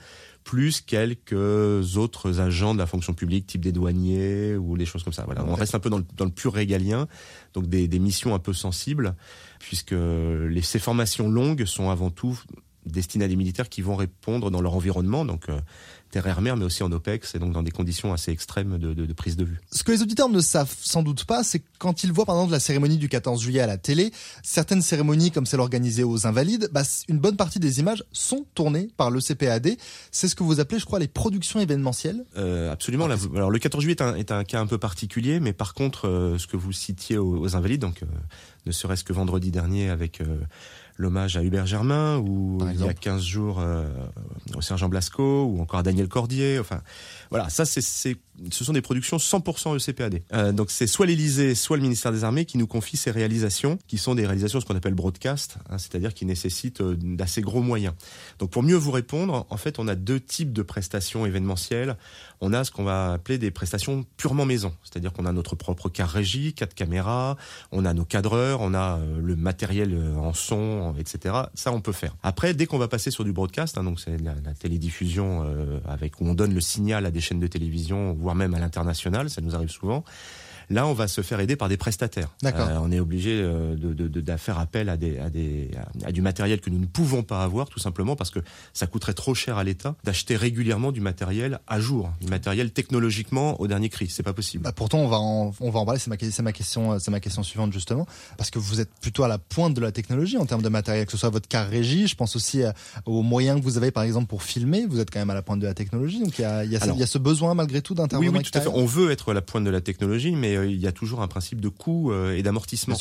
plus 0.48 0.80
quelques 0.80 1.98
autres 1.98 2.40
agents 2.40 2.74
de 2.74 2.80
la 2.80 2.86
fonction 2.86 3.14
publique, 3.14 3.48
type 3.48 3.60
des 3.60 3.74
douaniers 3.74 4.56
ou 4.56 4.78
des 4.78 4.86
choses 4.86 5.04
comme 5.04 5.12
ça. 5.12 5.26
Voilà, 5.26 5.44
on 5.46 5.56
reste 5.56 5.76
un 5.76 5.80
peu 5.80 5.90
dans 5.90 5.98
le, 5.98 6.06
dans 6.16 6.24
le 6.24 6.32
pur 6.32 6.54
régalien, 6.54 7.10
donc 7.54 7.68
des, 7.68 7.90
des 7.90 8.00
missions 8.00 8.34
un 8.34 8.40
peu 8.40 8.54
sensibles, 8.54 9.14
puisque 9.60 9.92
les, 9.94 10.62
ces 10.62 10.80
formations 10.80 11.30
longues 11.30 11.66
sont 11.66 11.90
avant 11.90 12.12
tout 12.12 12.40
destinées 12.86 13.26
à 13.26 13.28
des 13.28 13.36
militaires 13.36 13.68
qui 13.68 13.82
vont 13.82 13.98
répondre 13.98 14.50
dans 14.50 14.62
leur 14.62 14.74
environnement, 14.74 15.26
donc 15.26 15.50
euh, 15.50 15.60
terre-air-mer, 16.12 16.57
mais 16.57 16.65
aussi 16.65 16.83
en 16.83 16.92
OPEX, 16.92 17.36
et 17.36 17.39
donc 17.39 17.54
dans 17.54 17.63
des 17.63 17.71
conditions 17.71 18.13
assez 18.13 18.31
extrêmes 18.31 18.77
de, 18.77 18.94
de, 18.94 19.06
de 19.06 19.13
prise 19.13 19.36
de 19.36 19.45
vue. 19.45 19.59
Ce 19.71 19.83
que 19.83 19.92
les 19.92 20.01
auditeurs 20.01 20.30
ne 20.30 20.39
savent 20.39 20.74
sans 20.80 21.04
doute 21.04 21.25
pas, 21.25 21.44
c'est 21.44 21.62
quand 21.80 22.04
ils 22.04 22.12
voient 22.12 22.25
par 22.25 22.36
exemple 22.36 22.54
la 22.54 22.59
cérémonie 22.59 22.98
du 22.98 23.09
14 23.09 23.42
juillet 23.42 23.59
à 23.62 23.68
la 23.68 23.77
télé, 23.77 24.12
certaines 24.44 24.81
cérémonies 24.81 25.31
comme 25.31 25.45
celle 25.45 25.59
organisée 25.59 26.04
aux 26.04 26.25
Invalides, 26.25 26.69
bah, 26.71 26.83
une 27.07 27.19
bonne 27.19 27.36
partie 27.36 27.59
des 27.59 27.80
images 27.80 28.04
sont 28.12 28.45
tournées 28.56 28.89
par 28.98 29.12
le 29.12 29.19
CPAD. 29.19 29.77
C'est 30.12 30.27
ce 30.27 30.36
que 30.36 30.44
vous 30.44 30.59
appelez, 30.59 30.80
je 30.80 30.86
crois, 30.86 31.00
les 31.00 31.07
productions 31.07 31.59
événementielles. 31.59 32.25
Euh, 32.38 32.71
absolument. 32.71 33.07
Ah, 33.10 33.15
alors 33.36 33.51
le 33.51 33.60
14 33.60 33.81
juillet 33.81 33.95
est 34.00 34.01
un, 34.01 34.15
est 34.15 34.31
un 34.31 34.44
cas 34.44 34.60
un 34.60 34.68
peu 34.68 34.77
particulier, 34.77 35.39
mais 35.39 35.53
par 35.53 35.74
contre, 35.74 36.07
euh, 36.07 36.38
ce 36.38 36.48
que 36.48 36.57
vous 36.57 36.71
citiez 36.71 37.18
aux, 37.18 37.39
aux 37.39 37.56
Invalides, 37.56 37.81
donc 37.81 38.03
euh, 38.03 38.07
ne 38.65 38.71
serait-ce 38.71 39.03
que 39.03 39.13
vendredi 39.13 39.51
dernier 39.51 39.89
avec 39.89 40.21
l'hommage 40.98 41.38
à 41.38 41.44
Hubert 41.44 41.65
Germain, 41.65 42.18
ou 42.18 42.57
il 42.62 42.65
y 42.65 42.69
a 42.69 42.71
exemple. 42.71 42.94
15 42.95 43.24
jours 43.24 43.60
euh, 43.60 43.88
au 44.56 44.62
sergent 44.62 44.90
Blasco, 44.90 45.46
ou 45.46 45.62
encore 45.62 45.80
à 45.80 45.84
Daniel 45.84 46.08
Cordier. 46.08 46.60
Enfin, 46.60 46.82
voilà, 47.30 47.50
ça, 47.50 47.66
c'est, 47.66 48.18
ce 48.51 48.63
sont 48.63 48.74
des 48.74 48.81
productions 48.81 49.18
100% 49.18 49.75
ECPAD. 49.75 50.22
Euh, 50.34 50.51
donc 50.51 50.72
c'est 50.72 50.88
soit 50.88 51.06
l'Élysée, 51.06 51.56
soit 51.56 51.78
le 51.78 51.84
ministère 51.84 52.12
des 52.12 52.24
Armées 52.24 52.45
qui 52.45 52.57
nous 52.57 52.68
confie 52.68 52.98
ces 52.98 53.12
réalisations, 53.12 53.78
qui 53.88 53.98
sont 53.98 54.16
des 54.16 54.25
réalisations 54.25 54.60
ce 54.60 54.66
qu'on 54.66 54.75
appelle 54.75 54.94
broadcast, 54.94 55.57
hein, 55.69 55.78
c'est-à-dire 55.78 56.13
qui 56.13 56.25
nécessitent 56.25 56.81
euh, 56.81 56.95
d'assez 56.95 57.42
gros 57.42 57.62
moyens. 57.62 57.94
Donc 58.39 58.51
pour 58.51 58.63
mieux 58.63 58.75
vous 58.75 58.92
répondre, 58.92 59.45
en 59.50 59.57
fait, 59.57 59.80
on 59.80 59.88
a 59.88 59.95
deux 59.95 60.19
types 60.19 60.54
de 60.54 60.62
prestations 60.62 61.25
événementielles. 61.25 61.98
On 62.42 62.54
a 62.54 62.63
ce 62.63 62.72
qu'on 62.72 62.84
va 62.84 63.13
appeler 63.13 63.38
des 63.39 63.50
prestations 63.50 64.06
purement 64.18 64.45
maison, 64.45 64.74
c'est-à-dire 64.84 65.12
qu'on 65.12 65.25
a 65.25 65.31
notre 65.31 65.56
propre 65.56 65.89
car 65.89 66.10
régie, 66.10 66.54
quatre 66.54 66.75
caméras, 66.75 67.36
on 67.72 67.86
a 67.86 67.94
nos 67.94 68.06
cadreurs, 68.06 68.62
on 68.62 68.74
a 68.74 68.98
euh, 68.98 69.19
le 69.22 69.36
matériel 69.36 69.94
euh, 69.94 70.16
en 70.16 70.34
son, 70.34 70.94
etc. 71.00 71.36
Ça, 71.56 71.72
on 71.72 71.81
peut 71.81 71.92
faire. 71.92 72.16
Après, 72.22 72.54
dès 72.54 72.68
qu'on 72.68 72.78
va 72.78 72.88
passer 72.88 73.10
sur 73.10 73.24
du 73.24 73.34
broadcast, 73.34 73.78
hein, 73.78 73.84
donc 73.84 74.00
c'est 74.00 74.22
la, 74.22 74.36
la 74.46 74.53
télédiffusion 74.53 75.46
avec 75.86 76.20
où 76.22 76.25
on 76.25 76.34
donne 76.34 76.53
le 76.53 76.62
signal 76.62 77.06
à 77.06 77.12
des 77.12 77.22
chaînes 77.22 77.39
de 77.39 77.48
télévision, 77.48 78.13
voire 78.27 78.36
même 78.36 78.53
à 78.55 78.60
l'international, 78.60 79.29
ça 79.29 79.39
nous 79.39 79.55
arrive 79.55 79.69
souvent. 79.69 80.03
Là, 80.69 80.86
on 80.86 80.93
va 80.93 81.07
se 81.07 81.21
faire 81.21 81.39
aider 81.39 81.55
par 81.55 81.69
des 81.69 81.77
prestataires. 81.77 82.29
D'accord. 82.41 82.67
Euh, 82.67 82.79
on 82.81 82.91
est 82.91 83.00
obligé 83.00 83.31
euh, 83.41 83.75
de, 83.75 83.93
de, 83.93 84.07
de, 84.07 84.19
de 84.21 84.38
faire 84.38 84.59
appel 84.59 84.89
à, 84.89 84.97
des, 84.97 85.17
à, 85.17 85.29
des, 85.29 85.69
à, 86.03 86.07
à 86.09 86.12
du 86.12 86.21
matériel 86.21 86.59
que 86.59 86.69
nous 86.69 86.79
ne 86.79 86.86
pouvons 86.86 87.24
pas 87.24 87.43
avoir, 87.43 87.69
tout 87.69 87.79
simplement 87.79 88.15
parce 88.17 88.29
que 88.31 88.39
ça 88.74 88.86
coûterait 88.88 89.13
trop 89.13 89.33
cher 89.33 89.57
à 89.57 89.63
l'État 89.63 89.95
d'acheter 90.03 90.36
régulièrement 90.36 90.91
du 90.91 91.00
matériel 91.01 91.59
à 91.67 91.79
jour, 91.79 92.12
du 92.19 92.27
matériel 92.27 92.71
technologiquement 92.71 93.59
au 93.62 93.67
dernier 93.67 93.89
cri. 93.89 94.09
C'est 94.09 94.24
pas 94.24 94.33
possible. 94.33 94.63
Bah, 94.63 94.71
pourtant, 94.74 95.00
on 95.00 95.07
va 95.07 95.17
en, 95.19 95.53
on 95.62 95.69
va 95.69 95.79
en 95.79 95.86
parler. 95.86 96.00
C'est 96.00 96.09
ma, 96.41 96.51
question, 96.51 96.93
euh, 96.93 97.00
c'est 97.00 97.12
ma 97.12 97.19
question 97.19 97.43
suivante 97.43 97.71
justement, 97.71 98.05
parce 98.38 98.50
que 98.50 98.59
vous 98.59 98.81
êtes 98.81 98.89
plutôt 99.01 99.24
à 99.24 99.27
la 99.27 99.38
pointe 99.38 99.74
de 99.74 99.81
la 99.81 99.91
technologie 99.91 100.38
en 100.38 100.45
termes 100.45 100.62
de 100.63 100.69
matériel, 100.69 101.05
que 101.05 101.12
ce 101.13 101.17
soit 101.17 101.29
votre 101.29 101.47
car 101.47 101.67
régie. 101.69 102.07
Je 102.07 102.15
pense 102.15 102.36
aussi 102.36 102.62
aux 103.05 103.21
moyens 103.21 103.59
que 103.59 103.63
vous 103.63 103.77
avez, 103.77 103.91
par 103.91 104.03
exemple, 104.03 104.27
pour 104.27 104.43
filmer. 104.43 104.86
Vous 104.88 105.00
êtes 105.00 105.12
quand 105.12 105.19
même 105.19 105.29
à 105.29 105.33
la 105.33 105.41
pointe 105.41 105.59
de 105.59 105.65
la 105.67 105.74
technologie, 105.74 106.19
donc 106.21 106.38
il 106.39 106.41
y 106.41 106.45
a, 106.45 106.65
il 106.65 106.71
y 106.71 106.75
a, 106.75 106.79
ce- 106.79 106.83
Alors- 106.83 106.97
il 106.97 107.00
y 107.00 107.03
a 107.03 107.07
ce 107.07 107.17
besoin 107.17 107.53
malgré 107.53 107.81
tout 107.81 107.93
Oui, 107.93 107.97
d'intervenir. 108.00 108.33
oui, 108.33 108.43
tout 108.43 108.57
à 108.57 108.62
fait. 108.62 108.69
On 108.74 108.86
veut 108.86 109.12
être 109.12 109.31
à 109.31 109.33
la 109.33 109.41
pointe 109.41 109.63
de 109.63 109.69
la 109.69 109.81
technologie, 109.81 110.31
mais 110.36 110.57
il 110.66 110.80
y 110.80 110.88
a 110.88 110.92
toujours 110.92 111.22
un 111.22 111.28
principe 111.28 111.62
de 111.62 111.70
coût 111.70 112.12
euh, 112.12 112.36
et 112.36 112.44
d'amortissement. 112.44 112.98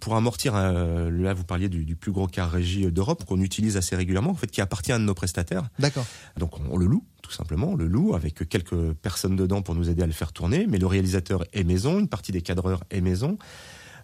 Pour 0.00 0.16
amortir, 0.16 0.54
euh, 0.54 1.10
là 1.10 1.34
vous 1.34 1.44
parliez 1.44 1.68
du, 1.68 1.84
du 1.84 1.96
plus 1.96 2.12
gros 2.12 2.26
car 2.26 2.50
régie 2.50 2.90
d'Europe 2.92 3.24
qu'on 3.24 3.40
utilise 3.40 3.76
assez 3.76 3.96
régulièrement, 3.96 4.30
en 4.30 4.34
fait, 4.34 4.50
qui 4.50 4.60
appartient 4.60 4.92
à 4.92 4.96
un 4.96 5.00
de 5.00 5.04
nos 5.04 5.14
prestataires. 5.14 5.68
D'accord. 5.78 6.06
Donc 6.38 6.58
on, 6.58 6.74
on 6.74 6.76
le 6.76 6.86
loue, 6.86 7.04
tout 7.22 7.32
simplement, 7.32 7.70
on 7.70 7.76
le 7.76 7.86
loue 7.86 8.14
avec 8.14 8.48
quelques 8.48 8.92
personnes 8.94 9.36
dedans 9.36 9.62
pour 9.62 9.74
nous 9.74 9.88
aider 9.88 10.02
à 10.02 10.06
le 10.06 10.12
faire 10.12 10.32
tourner, 10.32 10.66
mais 10.68 10.78
le 10.78 10.86
réalisateur 10.86 11.44
est 11.52 11.64
maison, 11.64 11.98
une 11.98 12.08
partie 12.08 12.32
des 12.32 12.42
cadreurs 12.42 12.84
est 12.90 13.00
maison. 13.00 13.38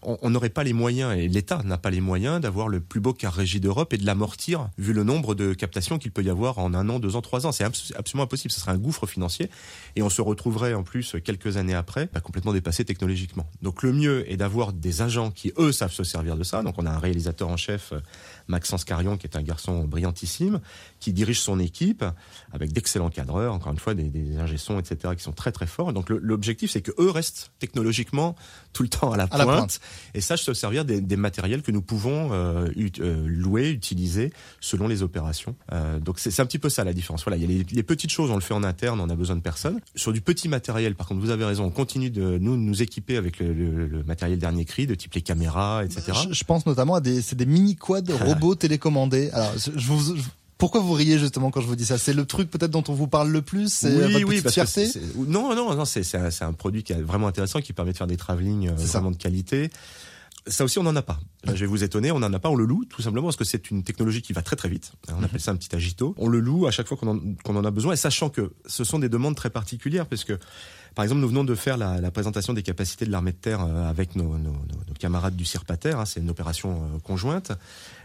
On 0.03 0.31
n'aurait 0.31 0.51
pas 0.51 0.65
les 0.65 0.73
moyens, 0.73 1.17
et 1.17 1.29
l'État 1.29 1.63
n'a 1.65 1.79
pas 1.79 1.91
les 1.91 2.01
moyens 2.01 2.41
d'avoir 2.41 2.69
le 2.69 2.81
plus 2.81 3.01
beau 3.01 3.13
car 3.13 3.35
régie 3.35 3.61
d'Europe 3.61 3.93
et 3.93 3.99
de 3.99 4.07
l'amortir, 4.07 4.71
vu 4.79 4.93
le 4.93 5.05
nombre 5.05 5.35
de 5.35 5.53
captations 5.53 5.99
qu'il 5.99 6.11
peut 6.11 6.23
y 6.23 6.31
avoir 6.31 6.59
en 6.59 6.75
un 6.75 6.89
an, 6.89 6.99
deux 6.99 7.17
ans, 7.17 7.21
trois 7.21 7.47
ans. 7.47 7.53
C'est 7.53 7.65
absolument 7.65 8.25
impossible. 8.25 8.51
Ce 8.51 8.61
serait 8.61 8.73
un 8.73 8.79
gouffre 8.79 9.07
financier. 9.07 9.51
Et 9.97 10.03
on 10.03 10.11
se 10.11 10.23
retrouverait 10.23 10.75
en 10.75 10.83
plus 10.83 11.17
quelques 11.25 11.57
années 11.57 11.75
après, 11.75 12.09
bah, 12.13 12.21
complètement 12.21 12.53
dépassé 12.53 12.85
technologiquement. 12.85 13.47
Donc 13.63 13.83
le 13.83 13.93
mieux 13.93 14.31
est 14.31 14.37
d'avoir 14.37 14.73
des 14.73 15.03
agents 15.03 15.31
qui, 15.31 15.53
eux, 15.59 15.73
savent 15.73 15.93
se 15.93 16.05
servir 16.05 16.37
de 16.37 16.45
ça. 16.45 16.63
Donc 16.63 16.77
on 16.79 16.87
a 16.87 16.91
un 16.91 16.99
réalisateur 16.99 17.49
en 17.49 17.57
chef, 17.57 17.93
Maxence 18.49 18.85
Carion, 18.85 19.17
qui 19.17 19.27
est 19.27 19.37
un 19.37 19.43
garçon 19.43 19.85
brillantissime, 19.85 20.61
qui 20.99 21.13
dirige 21.13 21.41
son 21.41 21.59
équipe 21.59 22.05
avec 22.53 22.73
d'excellents 22.73 23.11
cadreurs, 23.11 23.55
encore 23.55 23.73
une 23.73 23.79
fois, 23.79 23.95
des, 23.95 24.05
des 24.05 24.37
etc., 24.41 25.15
qui 25.17 25.23
sont 25.23 25.33
très 25.33 25.53
très 25.53 25.67
forts. 25.67 25.93
Donc 25.93 26.11
l'objectif, 26.11 26.71
c'est 26.71 26.83
que 26.83 26.93
eux 26.99 27.11
restent 27.11 27.51
technologiquement 27.59 28.37
tout 28.73 28.83
le 28.83 28.89
temps 28.89 29.13
à 29.13 29.17
la, 29.17 29.27
pointe, 29.27 29.81
et 30.15 30.21
sachent 30.21 30.43
se 30.43 30.55
servir 30.55 30.85
des, 30.85 31.01
des, 31.01 31.17
matériels 31.17 31.63
que 31.63 31.71
nous 31.71 31.83
pouvons 31.83 32.33
euh, 32.33 32.69
euh, 33.01 33.25
louer, 33.27 33.71
utiliser 33.71 34.33
selon 34.61 34.89
les 34.89 35.03
opérations. 35.03 35.55
Euh, 35.73 35.99
donc 35.99 36.19
c'est 36.19 36.41
un 36.41 36.47
petit 36.47 36.59
peu 36.59 36.69
ça 36.69 36.85
la 36.85 36.93
différence. 36.93 37.25
Voilà, 37.25 37.37
il 37.37 37.43
y 37.43 37.45
a 37.45 37.49
les, 37.49 37.67
les, 37.71 37.83
petites 37.83 38.11
choses, 38.11 38.31
on 38.31 38.35
le 38.35 38.41
fait 38.41 38.55
en 38.55 38.63
interne, 38.63 39.01
on 39.01 39.09
a 39.09 39.17
besoin 39.17 39.37
de 39.37 39.41
personne. 39.41 39.81
Sur 39.95 40.13
du 40.13 40.21
petit 40.21 40.49
matériel, 40.49 40.95
par 40.95 41.07
contre, 41.07 41.21
vous 41.21 41.31
avez 41.31 41.45
raison, 41.45 41.65
on 41.65 41.71
continue 41.71 42.11
de 42.11 42.39
nous 42.39 42.57
nous 42.57 42.83
équiper 42.83 43.17
avec 43.17 43.39
le, 43.39 43.53
le, 43.53 43.87
le 43.87 44.03
matériel 44.05 44.39
dernier 44.39 44.65
cri, 44.65 44.87
de 44.87 44.95
type 44.95 45.15
les 45.15 45.23
caméras, 45.23 45.85
etc. 45.85 46.13
Je, 46.29 46.35
je 46.35 46.45
pense 46.45 46.67
notamment 46.67 46.95
à 46.95 47.01
des, 47.01 47.23
c'est 47.23 47.37
des 47.37 47.47
mini 47.47 47.77
quads 47.77 48.03
robots 48.25 48.55
télécommandés. 48.55 49.31
Alors, 49.33 49.53
je, 49.57 49.79
je 49.79 49.87
vous, 49.87 50.17
je, 50.17 50.23
pourquoi 50.61 50.81
vous 50.81 50.93
riez 50.93 51.19
justement 51.19 51.51
quand 51.51 51.61
je 51.61 51.67
vous 51.67 51.75
dis 51.75 51.87
ça? 51.87 51.99
C'est 51.99 52.13
le 52.13 52.27
truc 52.27 52.51
peut-être 52.51 52.71
dont 52.71 52.85
on 52.89 52.93
vous 52.93 53.09
parle 53.09 53.31
le 53.31 53.43
plus 53.43 53.73
C'est 53.73 53.89
oui, 53.89 54.13
votre 54.13 54.29
oui, 54.29 54.43
fierté? 54.53 54.89
Non, 55.17 55.55
non, 55.57 55.75
non, 55.75 55.85
c'est 55.85 56.15
un, 56.15 56.29
un, 56.41 56.53
produit 56.53 56.85
qui 56.85 56.93
est 56.93 57.01
vraiment 57.01 57.27
intéressant, 57.27 57.61
qui 57.61 57.73
permet 57.73 57.93
de 57.93 57.97
faire 57.97 58.07
des 58.07 58.19
travelling 58.19 58.69
euh, 58.69 58.75
vraiment 58.75 59.11
de 59.11 59.17
qualité. 59.17 59.71
Ça 60.47 60.65
aussi, 60.65 60.79
on 60.79 60.83
n'en 60.83 60.97
a 60.97 61.03
pas. 61.03 61.19
Là, 61.45 61.55
je 61.55 61.61
vais 61.61 61.67
vous 61.67 61.83
étonner, 61.83 62.13
on 62.13 62.19
n'en 62.19 62.33
a 62.33 62.39
pas, 62.39 62.51
on 62.51 62.55
le 62.55 62.65
loue, 62.65 62.85
tout 62.85 63.03
simplement 63.03 63.27
parce 63.27 63.37
que 63.37 63.45
c'est 63.45 63.71
une 63.71 63.83
technologie 63.83 64.23
qui 64.23 64.33
va 64.33 64.43
très 64.43 64.57
très 64.57 64.69
vite. 64.69 64.93
On 65.09 65.23
appelle 65.23 65.41
ça 65.41 65.51
un 65.51 65.57
petit 65.57 65.75
agito. 65.75 66.15
On 66.19 66.29
le 66.29 66.41
loue 66.41 66.67
à 66.67 66.71
chaque 66.71 66.87
fois 66.87 66.97
qu'on 66.97 67.09
en, 67.09 67.19
qu 67.19 67.51
en, 67.51 67.65
a 67.65 67.71
besoin, 67.71 67.95
et 67.95 67.97
sachant 67.97 68.29
que 68.31 68.53
ce 68.67 68.85
sont 68.85 68.99
des 68.99 69.09
demandes 69.09 69.37
très 69.37 69.51
particulières, 69.51 70.07
parce 70.07 70.25
que 70.25 70.39
par 70.95 71.05
exemple, 71.05 71.21
nous 71.21 71.29
venons 71.29 71.45
de 71.45 71.55
faire 71.55 71.77
la, 71.77 72.01
la 72.01 72.11
présentation 72.11 72.53
des 72.53 72.63
capacités 72.63 73.05
de 73.05 73.11
l'armée 73.11 73.33
de 73.33 73.37
terre 73.37 73.61
avec 73.61 74.17
nos, 74.17 74.39
nos, 74.39 74.53
nos 74.53 74.95
camarades 74.99 75.37
du 75.37 75.45
CIRPATER. 75.45 75.93
Hein, 75.93 76.05
c'est 76.05 76.21
une 76.21 76.31
opération 76.31 76.83
conjointe. 77.05 77.53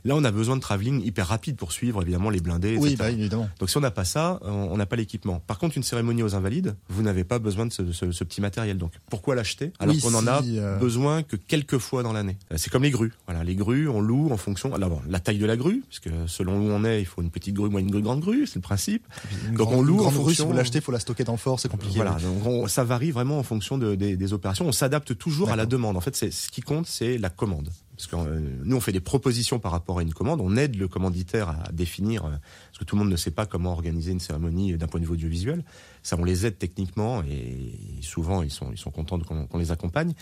Là, 0.05 0.15
on 0.15 0.23
a 0.23 0.31
besoin 0.31 0.55
de 0.55 0.61
travelling 0.61 1.03
hyper 1.03 1.27
rapide 1.27 1.55
pour 1.55 1.71
suivre 1.71 2.03
évidemment 2.03 2.29
les 2.29 2.39
blindés. 2.39 2.73
Etc. 2.73 2.83
Oui, 2.83 2.95
bah, 2.95 3.09
évidemment. 3.09 3.49
Donc 3.59 3.69
si 3.71 3.77
on 3.77 3.81
n'a 3.81 3.91
pas 3.91 4.05
ça, 4.05 4.39
on 4.43 4.77
n'a 4.77 4.85
pas 4.85 4.95
l'équipement. 4.95 5.39
Par 5.39 5.57
contre, 5.57 5.77
une 5.77 5.83
cérémonie 5.83 6.21
aux 6.21 6.35
invalides, 6.35 6.75
vous 6.89 7.01
n'avez 7.01 7.23
pas 7.23 7.39
besoin 7.39 7.65
de 7.65 7.71
ce, 7.71 7.91
ce, 7.91 8.11
ce, 8.11 8.23
petit 8.23 8.39
matériel. 8.39 8.77
Donc 8.77 8.91
pourquoi 9.09 9.33
l'acheter 9.33 9.73
alors 9.79 9.95
oui, 9.95 10.01
qu'on 10.01 10.13
en 10.13 10.21
si, 10.43 10.59
a 10.59 10.63
euh... 10.63 10.77
besoin 10.77 11.23
que 11.23 11.35
quelques 11.35 11.79
fois 11.79 12.03
dans 12.03 12.13
l'année? 12.13 12.37
C'est 12.55 12.69
comme 12.69 12.83
les 12.83 12.91
grues. 12.91 13.13
Voilà, 13.25 13.43
les 13.43 13.55
grues, 13.55 13.89
on 13.89 13.99
loue 13.99 14.31
en 14.31 14.37
fonction. 14.37 14.73
Alors 14.75 14.89
bon, 14.89 15.01
la 15.09 15.19
taille 15.19 15.39
de 15.39 15.45
la 15.45 15.57
grue, 15.57 15.83
parce 15.89 15.99
que 15.99 16.09
selon 16.27 16.59
où 16.59 16.69
on 16.71 16.85
est, 16.85 17.01
il 17.01 17.05
faut 17.05 17.23
une 17.23 17.31
petite 17.31 17.55
grue, 17.55 17.69
moyenne 17.69 17.89
grue, 17.89 18.03
grande 18.03 18.21
grue, 18.21 18.45
c'est 18.45 18.57
le 18.57 18.61
principe. 18.61 19.07
Une 19.47 19.55
donc 19.55 19.69
grande, 19.69 19.79
on 19.79 19.81
loue 19.81 19.99
en 20.01 20.11
fonction. 20.11 20.23
Grue, 20.23 20.35
si 20.35 20.41
vous 20.43 20.53
l'achetez, 20.53 20.79
il 20.79 20.83
faut 20.83 20.91
la 20.91 20.99
stocker 20.99 21.23
dans 21.23 21.33
le 21.33 21.39
fort, 21.39 21.59
c'est 21.59 21.69
compliqué. 21.69 21.95
Voilà, 21.95 22.11
donc 22.11 22.45
on, 22.45 22.67
ça 22.75 22.83
varie 22.83 23.11
vraiment 23.11 23.39
en 23.39 23.43
fonction 23.43 23.77
de, 23.77 23.95
des, 23.95 24.17
des 24.17 24.33
opérations. 24.33 24.67
On 24.67 24.73
s'adapte 24.73 25.17
toujours 25.17 25.49
à 25.49 25.55
la 25.55 25.65
demande. 25.65 25.95
En 25.95 26.01
fait, 26.01 26.15
c'est 26.15 26.31
ce 26.31 26.49
qui 26.49 26.61
compte, 26.61 26.87
c'est 26.87 27.17
la 27.17 27.29
commande. 27.29 27.69
Parce 27.95 28.07
que 28.07 28.15
euh, 28.15 28.39
nous, 28.63 28.75
on 28.75 28.81
fait 28.81 28.91
des 28.91 28.99
propositions 28.99 29.59
par 29.59 29.71
rapport 29.71 29.99
à 29.99 30.01
une 30.01 30.13
commande, 30.13 30.41
on 30.41 30.57
aide 30.57 30.75
le 30.75 30.87
commanditaire 30.87 31.49
à 31.49 31.71
définir, 31.71 32.25
euh, 32.25 32.29
parce 32.29 32.79
que 32.79 32.83
tout 32.83 32.95
le 32.95 33.03
monde 33.03 33.11
ne 33.11 33.15
sait 33.15 33.31
pas 33.31 33.45
comment 33.45 33.71
organiser 33.71 34.11
une 34.11 34.19
cérémonie 34.19 34.77
d'un 34.77 34.87
point 34.87 34.99
de 34.99 35.05
vue 35.05 35.13
audiovisuel. 35.13 35.63
Ça, 36.03 36.17
on 36.19 36.23
les 36.23 36.45
aide 36.45 36.59
techniquement 36.59 37.23
et 37.23 37.79
souvent, 38.01 38.43
ils 38.43 38.51
sont, 38.51 38.67
ils 38.71 38.77
sont 38.77 38.91
contents 38.91 39.17
qu'on 39.19 39.47
qu 39.47 39.57
les 39.57 39.71
accompagne. 39.71 40.13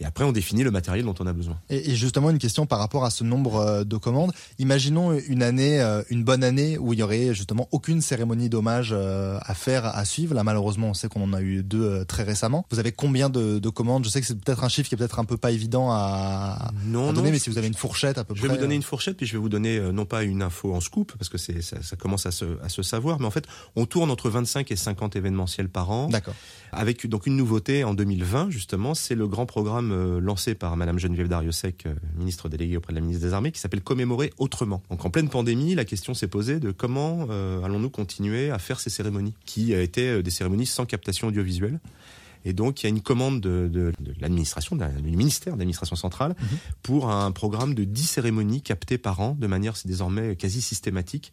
Et 0.00 0.06
après, 0.06 0.24
on 0.24 0.32
définit 0.32 0.62
le 0.62 0.70
matériel 0.70 1.04
dont 1.04 1.14
on 1.20 1.26
a 1.26 1.32
besoin. 1.34 1.58
Et, 1.68 1.90
et 1.90 1.94
justement, 1.94 2.30
une 2.30 2.38
question 2.38 2.64
par 2.64 2.78
rapport 2.78 3.04
à 3.04 3.10
ce 3.10 3.22
nombre 3.22 3.56
euh, 3.56 3.84
de 3.84 3.96
commandes. 3.98 4.32
Imaginons 4.58 5.12
une 5.12 5.42
année, 5.42 5.80
euh, 5.80 6.02
une 6.08 6.24
bonne 6.24 6.42
année 6.42 6.78
où 6.78 6.94
il 6.94 7.00
y 7.00 7.02
aurait 7.02 7.34
justement 7.34 7.68
aucune 7.72 8.00
cérémonie 8.00 8.48
d'hommage 8.48 8.90
euh, 8.92 9.38
à 9.42 9.54
faire, 9.54 9.84
à 9.84 10.04
suivre. 10.06 10.34
Là, 10.34 10.42
malheureusement, 10.42 10.88
on 10.88 10.94
sait 10.94 11.08
qu'on 11.08 11.22
en 11.22 11.32
a 11.34 11.42
eu 11.42 11.62
deux 11.62 12.04
très 12.06 12.22
récemment. 12.22 12.64
Vous 12.70 12.78
avez 12.78 12.92
combien 12.92 13.28
de, 13.28 13.58
de 13.58 13.68
commandes? 13.68 14.04
Je 14.04 14.08
sais 14.08 14.22
que 14.22 14.26
c'est 14.26 14.40
peut-être 14.40 14.64
un 14.64 14.68
chiffre 14.68 14.88
qui 14.88 14.94
est 14.94 14.98
peut-être 14.98 15.18
un 15.18 15.24
peu 15.24 15.36
pas 15.36 15.50
évident 15.50 15.90
à, 15.90 16.70
non, 16.86 17.10
à 17.10 17.12
donner, 17.16 17.28
non, 17.28 17.32
mais 17.32 17.38
si 17.38 17.50
vous 17.50 17.58
avez 17.58 17.66
une 17.66 17.74
fourchette 17.74 18.18
à 18.18 18.24
peu 18.24 18.34
je 18.34 18.40
près. 18.40 18.48
Je 18.48 18.52
vais 18.52 18.58
vous 18.58 18.62
donner 18.62 18.74
une 18.74 18.82
fourchette, 18.82 19.16
puis 19.16 19.26
je 19.26 19.32
vais 19.32 19.38
vous 19.38 19.48
donner 19.48 19.78
euh, 19.78 19.92
non 19.92 20.04
pas 20.04 20.22
une 20.22 20.42
info 20.42 20.74
en 20.74 20.80
scoop, 20.80 21.12
parce 21.18 21.28
que 21.28 21.38
c'est 21.38 21.62
ça, 21.62 21.82
ça, 21.82 21.96
commence 21.96 22.26
à 22.26 22.30
se, 22.30 22.44
à 22.62 22.68
se 22.68 22.82
savoir, 22.82 23.18
mais 23.20 23.26
en 23.26 23.30
fait, 23.30 23.46
on 23.74 23.86
tourne 23.86 24.10
entre 24.10 24.30
25 24.30 24.70
et 24.70 24.76
50 24.76 25.16
événementiels 25.16 25.68
par 25.68 25.90
an. 25.90 26.08
D'accord. 26.08 26.34
Avec 26.72 27.06
donc 27.06 27.26
une 27.26 27.36
nouveauté 27.36 27.84
en 27.84 27.94
2020, 27.94 28.50
justement, 28.50 28.94
c'est 28.94 29.14
le 29.14 29.26
grand 29.26 29.46
programme 29.46 29.92
euh, 29.92 30.20
lancé 30.20 30.54
par 30.54 30.76
Madame 30.76 30.98
Geneviève 30.98 31.28
Dariussec, 31.28 31.86
euh, 31.86 31.94
ministre 32.16 32.48
déléguée 32.48 32.76
auprès 32.76 32.92
de 32.92 32.96
la 32.96 33.00
ministre 33.00 33.24
des 33.24 33.32
Armées, 33.32 33.52
qui 33.52 33.60
s'appelle 33.60 33.80
Commémorer 33.80 34.32
autrement. 34.38 34.82
Donc 34.90 35.04
en 35.04 35.10
pleine 35.10 35.28
pandémie, 35.28 35.74
la 35.74 35.84
question 35.84 36.14
s'est 36.14 36.28
posée 36.28 36.60
de 36.60 36.72
comment 36.72 37.28
euh, 37.30 37.62
allons-nous 37.62 37.90
continuer 37.90 38.50
à 38.50 38.58
faire 38.58 38.80
ces 38.80 38.90
cérémonies, 38.90 39.34
qui 39.44 39.72
étaient 39.72 40.22
des 40.22 40.30
cérémonies 40.30 40.66
sans 40.66 40.86
captation 40.86 41.28
audiovisuelle. 41.28 41.78
Et 42.46 42.52
donc, 42.52 42.80
il 42.80 42.84
y 42.84 42.86
a 42.86 42.90
une 42.90 43.02
commande 43.02 43.40
de, 43.40 43.68
de, 43.68 43.92
de 43.98 44.14
l'administration, 44.20 44.76
du 44.76 45.16
ministère 45.16 45.54
de 45.54 45.58
l'administration 45.58 45.96
centrale, 45.96 46.36
mmh. 46.38 46.44
pour 46.82 47.10
un 47.10 47.32
programme 47.32 47.74
de 47.74 47.82
10 47.82 48.04
cérémonies 48.04 48.62
captées 48.62 48.98
par 48.98 49.18
an, 49.18 49.36
de 49.38 49.48
manière 49.48 49.74
désormais 49.84 50.36
quasi 50.36 50.62
systématique, 50.62 51.32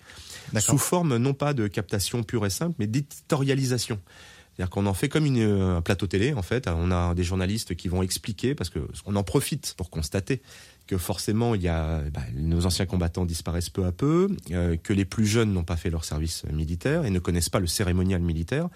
sous 0.60 0.80
forme 0.80 1.18
non 1.18 1.36
pas 1.36 1.54
de 1.54 1.68
captation 1.68 2.24
pure 2.24 2.48
et 2.48 2.50
simple, 2.50 2.76
mais 2.80 2.88
d'éditorialisation. 2.88 4.00
C'est-à-dire 4.56 4.72
qu'on 4.72 4.88
en 4.88 4.94
fait 4.94 5.08
comme 5.08 5.26
une, 5.26 5.42
un 5.42 5.82
plateau 5.82 6.08
télé, 6.08 6.34
en 6.34 6.42
fait. 6.42 6.68
On 6.68 6.92
a 6.92 7.14
des 7.14 7.24
journalistes 7.24 7.76
qui 7.76 7.88
vont 7.88 8.02
expliquer, 8.02 8.56
parce 8.56 8.72
qu'on 8.72 9.16
en 9.16 9.24
profite 9.24 9.76
pour 9.78 9.92
constater 9.92 10.42
que 10.88 10.98
forcément, 10.98 11.56
il 11.56 11.62
y 11.62 11.68
a, 11.68 12.02
bah, 12.12 12.22
nos 12.36 12.66
anciens 12.66 12.86
combattants 12.86 13.26
disparaissent 13.26 13.70
peu 13.70 13.86
à 13.86 13.92
peu, 13.92 14.30
euh, 14.52 14.76
que 14.76 14.94
les 14.94 15.06
plus 15.06 15.26
jeunes 15.26 15.54
n'ont 15.54 15.64
pas 15.64 15.78
fait 15.78 15.90
leur 15.90 16.04
service 16.04 16.44
militaire 16.46 17.06
et 17.06 17.10
ne 17.10 17.20
connaissent 17.20 17.50
pas 17.50 17.60
le 17.60 17.68
cérémonial 17.68 18.22
militaire. 18.22 18.68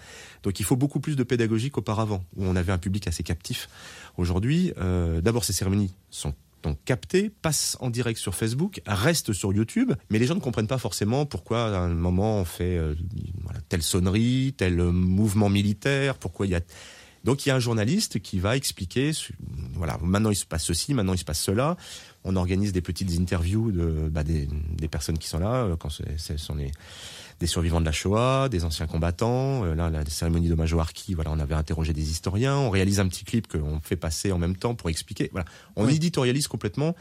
Donc 0.42 0.60
il 0.60 0.64
faut 0.64 0.76
beaucoup 0.76 1.00
plus 1.00 1.16
de 1.16 1.22
pédagogie 1.22 1.70
qu'auparavant, 1.70 2.24
où 2.36 2.44
on 2.44 2.56
avait 2.56 2.72
un 2.72 2.78
public 2.78 3.06
assez 3.08 3.22
captif. 3.22 3.68
Aujourd'hui, 4.16 4.72
euh, 4.78 5.20
d'abord, 5.20 5.44
ces 5.44 5.52
cérémonies 5.52 5.94
sont 6.10 6.34
donc 6.62 6.78
capté, 6.84 7.30
passe 7.30 7.76
en 7.80 7.88
direct 7.88 8.18
sur 8.18 8.34
Facebook, 8.34 8.80
reste 8.86 9.32
sur 9.32 9.52
YouTube, 9.52 9.92
mais 10.10 10.18
les 10.18 10.26
gens 10.26 10.34
ne 10.34 10.40
comprennent 10.40 10.66
pas 10.66 10.78
forcément 10.78 11.24
pourquoi 11.24 11.66
à 11.66 11.78
un 11.78 11.88
moment 11.88 12.40
on 12.40 12.44
fait 12.44 12.76
euh, 12.76 12.94
telle 13.68 13.82
sonnerie, 13.82 14.54
tel 14.56 14.76
mouvement 14.76 15.50
militaire, 15.50 16.16
pourquoi 16.16 16.46
il 16.46 16.50
y 16.50 16.56
a 16.56 16.60
donc 17.24 17.44
il 17.44 17.48
y 17.48 17.52
a 17.52 17.56
un 17.56 17.60
journaliste 17.60 18.20
qui 18.20 18.38
va 18.38 18.56
expliquer, 18.56 19.12
voilà, 19.74 19.98
maintenant 20.02 20.30
il 20.30 20.36
se 20.36 20.46
passe 20.46 20.64
ceci, 20.64 20.94
maintenant 20.94 21.14
il 21.14 21.18
se 21.18 21.24
passe 21.24 21.40
cela. 21.40 21.76
On 22.24 22.36
organise 22.36 22.72
des 22.72 22.82
petites 22.82 23.18
interviews 23.18 23.70
de 23.70 24.08
bah, 24.10 24.24
des, 24.24 24.48
des, 24.76 24.88
personnes 24.88 25.18
qui 25.18 25.28
sont 25.28 25.38
là, 25.38 25.68
quand 25.78 25.88
ce 25.88 26.36
sont 26.36 26.54
les 26.54 26.72
des 27.40 27.46
survivants 27.46 27.80
de 27.80 27.84
la 27.84 27.92
Shoah, 27.92 28.48
des 28.48 28.64
anciens 28.64 28.86
combattants. 28.86 29.64
Euh, 29.64 29.74
là, 29.74 29.90
la 29.90 30.04
cérémonie 30.06 30.48
d'hommage 30.48 30.72
au 30.72 30.80
Harki, 30.80 31.14
voilà, 31.14 31.30
on 31.30 31.38
avait 31.38 31.54
interrogé 31.54 31.92
des 31.92 32.10
historiens. 32.10 32.56
On 32.56 32.70
réalise 32.70 33.00
un 33.00 33.08
petit 33.08 33.24
clip 33.24 33.46
qu'on 33.46 33.80
fait 33.82 33.96
passer 33.96 34.32
en 34.32 34.38
même 34.38 34.56
temps 34.56 34.74
pour 34.74 34.90
expliquer. 34.90 35.28
Voilà, 35.32 35.46
on 35.76 35.86
oui. 35.86 35.96
éditorialise 35.96 36.48
complètement 36.48 36.94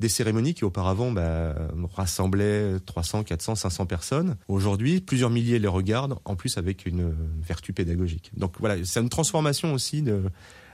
des 0.00 0.08
cérémonies 0.08 0.54
qui 0.54 0.64
auparavant 0.64 1.10
bah, 1.10 1.54
rassemblaient 1.94 2.78
300, 2.84 3.24
400, 3.24 3.54
500 3.54 3.86
personnes. 3.86 4.36
Aujourd'hui, 4.48 5.00
plusieurs 5.00 5.30
milliers 5.30 5.58
les 5.58 5.68
regardent, 5.68 6.18
en 6.24 6.36
plus 6.36 6.58
avec 6.58 6.86
une 6.86 7.14
vertu 7.42 7.72
pédagogique. 7.72 8.30
Donc 8.36 8.54
voilà, 8.58 8.76
c'est 8.84 9.00
une 9.00 9.08
transformation 9.08 9.72
aussi 9.72 10.02
de 10.02 10.24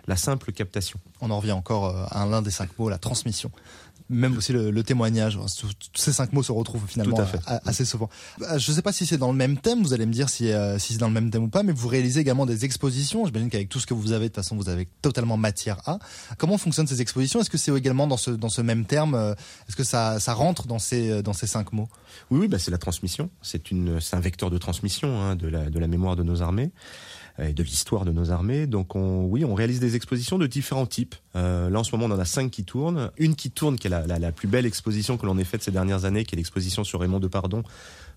la 0.09 0.17
simple 0.17 0.53
captation. 0.53 0.99
On 1.21 1.31
en 1.31 1.39
revient 1.39 1.53
encore 1.53 2.13
à 2.13 2.27
l'un 2.27 2.43
des 2.43 2.51
cinq 2.51 2.77
mots, 2.79 2.89
la 2.89 2.99
transmission 2.99 3.51
même 4.13 4.37
aussi 4.37 4.53
le, 4.53 4.71
le 4.71 4.83
témoignage. 4.83 5.39
Tous 5.59 5.71
ces 5.95 6.13
cinq 6.13 6.33
mots 6.33 6.43
se 6.43 6.53
retrouvent 6.53 6.87
finalement 6.87 7.19
assez 7.65 7.85
souvent. 7.85 8.09
Je 8.39 8.71
ne 8.71 8.77
sais 8.77 8.83
pas 8.83 8.93
si 8.93 9.07
c'est 9.07 9.19
dans 9.19 9.33
le 9.33 9.39
même 9.39 9.57
thème, 9.57 9.83
vous 9.83 9.93
allez 9.93 10.07
me 10.07 10.13
dire 10.13 10.29
si, 10.29 10.53
euh, 10.53 10.79
si 10.79 10.93
c'est 10.93 10.99
dans 10.99 11.09
le 11.09 11.15
même 11.15 11.31
thème 11.31 11.45
ou 11.45 11.49
pas, 11.49 11.63
mais 11.63 11.73
vous 11.73 11.89
réalisez 11.89 12.21
également 12.21 12.47
des 12.47 12.65
expositions. 12.65 13.27
J'imagine 13.27 13.51
qu'avec 13.51 13.69
tout 13.69 13.81
ce 13.81 13.87
que 13.87 13.95
vous 13.95 14.13
avez, 14.13 14.27
de 14.27 14.29
toute 14.29 14.37
façon, 14.37 14.57
vous 14.57 14.69
avez 14.69 14.87
totalement 15.01 15.37
matière 15.37 15.79
à. 15.87 15.99
Comment 16.39 16.59
fonctionnent 16.59 16.87
ces 16.87 17.01
expositions? 17.01 17.41
Est-ce 17.41 17.51
que 17.51 17.59
c'est 17.59 17.75
également 17.77 18.07
dans 18.07 18.17
ce, 18.17 18.31
dans 18.31 18.49
ce 18.49 18.61
même 18.61 18.85
terme? 18.85 19.35
Est-ce 19.69 19.77
que 19.77 19.85
ça, 19.85 20.21
ça 20.21 20.35
rentre 20.35 20.67
dans 20.67 20.79
ces, 20.79 21.23
dans 21.23 21.33
ces 21.33 21.47
cinq 21.47 21.73
mots? 21.73 21.89
Oui, 22.31 22.41
oui 22.41 22.49
bah 22.49 22.59
c'est 22.59 22.71
la 22.71 22.79
transmission. 22.79 23.31
C'est 23.43 23.63
un 24.13 24.21
vecteur 24.21 24.51
de 24.51 24.59
transmission 24.59 25.21
hein, 25.21 25.37
de, 25.37 25.49
la, 25.49 25.71
de 25.71 25.79
la 25.79 25.87
mémoire 25.87 26.17
de 26.17 26.23
nos 26.23 26.43
armées 26.43 26.71
et 27.39 27.53
de 27.53 27.63
l'histoire 27.63 28.05
de 28.05 28.13
nos 28.13 28.31
armées. 28.31 28.67
Donc 28.67 28.95
on, 28.95 29.25
oui, 29.25 29.45
on 29.45 29.55
réalise 29.55 29.81
des 29.81 29.97
expositions 29.97 30.39
de 30.39 30.47
différents 30.47 30.87
types. 30.87 31.15
Euh, 31.37 31.71
là 31.71 31.81
en 31.81 31.85
ce 31.85 31.95
moment, 31.95 32.13
on 32.13 32.17
en 32.17 32.21
a 32.21 32.25
cinq 32.25 32.51
qui 32.51 32.65
tournent. 32.65 33.11
Une 33.17 33.35
qui 33.35 33.51
tourne, 33.51 33.77
qui 33.77 33.87
est 33.87 33.91
la, 33.91 34.07
la, 34.07 34.19
la 34.19 34.33
plus 34.33 34.49
belle 34.49 34.67
exposition 34.67 35.17
que 35.17 35.27
l'on 35.27 35.39
ait 35.39 35.45
faite 35.45 35.63
ces 35.63 35.71
dernières 35.71 36.05
années, 36.05 36.25
qui 36.25 36.35
est 36.35 36.37
l'exposition 36.37 36.85
sur 36.85 37.01
Raymond 37.01 37.21
Depardon, 37.21 37.63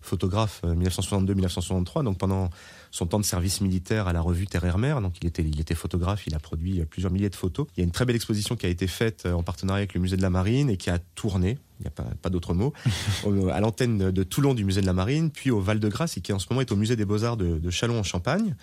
photographe 0.01 0.62
euh, 0.65 0.75
1962-1963. 0.75 2.03
Donc 2.03 2.17
pendant 2.17 2.50
son 2.91 3.05
temps 3.07 3.19
de 3.19 3.25
service 3.25 3.62
militaire 3.62 4.07
à 4.07 4.13
la 4.13 4.22
revue 4.22 4.48
Terre 4.48 4.65
et 4.65 4.77
Mer, 4.77 5.01
donc 5.01 5.15
il 5.22 5.27
était, 5.27 5.43
il 5.43 5.60
était 5.60 5.75
photographe, 5.75 6.27
il 6.27 6.36
a 6.36 6.39
produit 6.39 6.84
plusieurs 6.86 7.12
milliers 7.12 7.29
de 7.29 7.36
photos. 7.36 7.67
Il 7.75 7.81
y 7.81 7.84
a 7.84 7.86
une 7.86 7.91
très 7.91 8.05
belle 8.05 8.15
exposition 8.15 8.55
qui 8.55 8.65
a 8.65 8.69
été 8.69 8.88
faite 8.88 9.25
en 9.25 9.43
partenariat 9.43 9.79
avec 9.79 9.93
le 9.93 10.01
musée 10.01 10.17
de 10.17 10.22
la 10.22 10.29
Marine 10.29 10.69
et 10.69 10.77
qui 10.77 10.89
a 10.89 11.00
tourné 11.15 11.57
il 11.79 11.84
n'y 11.84 11.88
a 11.88 11.91
pas, 11.91 12.05
pas 12.22 12.29
d'autre 12.29 12.53
mot, 12.53 12.74
à 13.51 13.60
l'antenne 13.60 14.12
de 14.12 14.24
Toulon 14.24 14.53
du 14.53 14.63
musée 14.63 14.81
de 14.81 14.86
la 14.86 14.93
Marine, 14.93 15.29
puis 15.29 15.51
au 15.51 15.60
Val-de-Grâce, 15.60 16.17
et 16.17 16.22
qui 16.22 16.31
en 16.34 16.39
ce 16.39 16.48
moment 16.50 16.62
est 16.62 16.72
au 16.72 16.75
musée 16.75 16.95
des 16.95 17.05
Beaux-Arts 17.05 17.38
de, 17.38 17.60
de 17.60 17.69
Châlons 17.69 18.00
en 18.00 18.03
Champagne. 18.03 18.55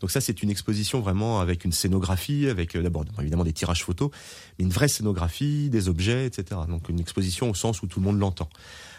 Donc 0.00 0.10
ça, 0.10 0.20
c'est 0.20 0.42
une 0.42 0.50
exposition 0.50 1.00
vraiment 1.00 1.40
avec 1.40 1.64
une 1.64 1.72
scénographie, 1.72 2.48
avec 2.48 2.74
euh, 2.74 2.82
d'abord 2.82 3.04
évidemment 3.20 3.44
des 3.44 3.52
tirages 3.52 3.84
photos, 3.84 4.10
mais 4.58 4.64
une 4.64 4.70
vraie 4.70 4.88
scénographie, 4.88 5.68
des 5.70 5.88
objets, 5.88 6.26
etc. 6.26 6.62
Donc 6.68 6.88
une 6.88 7.00
exposition 7.00 7.50
au 7.50 7.54
sens 7.54 7.82
où 7.82 7.86
tout 7.86 8.00
le 8.00 8.06
monde 8.06 8.18
l'entend. 8.18 8.48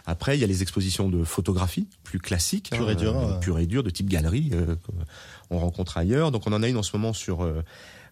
Après, 0.06 0.38
il 0.38 0.42
y 0.42 0.44
a 0.44 0.48
les 0.48 0.62
expositions 0.62 1.10
de 1.10 1.24
photographie, 1.24 1.88
plus 2.04 2.20
classiques, 2.20 2.72
pure 2.72 2.90
et 2.90 2.96
dure, 2.96 3.18
euh, 3.18 3.40
pure 3.40 3.60
et 3.60 3.68
dure, 3.68 3.84
de 3.84 3.90
type 3.90 4.10
galerie, 4.10 4.50
euh, 4.54 4.76
qu'on 5.50 5.60
rencontre 5.60 5.98
ailleurs. 5.98 6.32
Donc 6.32 6.48
on 6.48 6.54
en 6.54 6.64
a 6.64 6.68
une 6.68 6.78
en 6.78 6.84
ce 6.84 6.96
moment 6.96 7.14
sur 7.14 7.44
euh, 7.44 7.62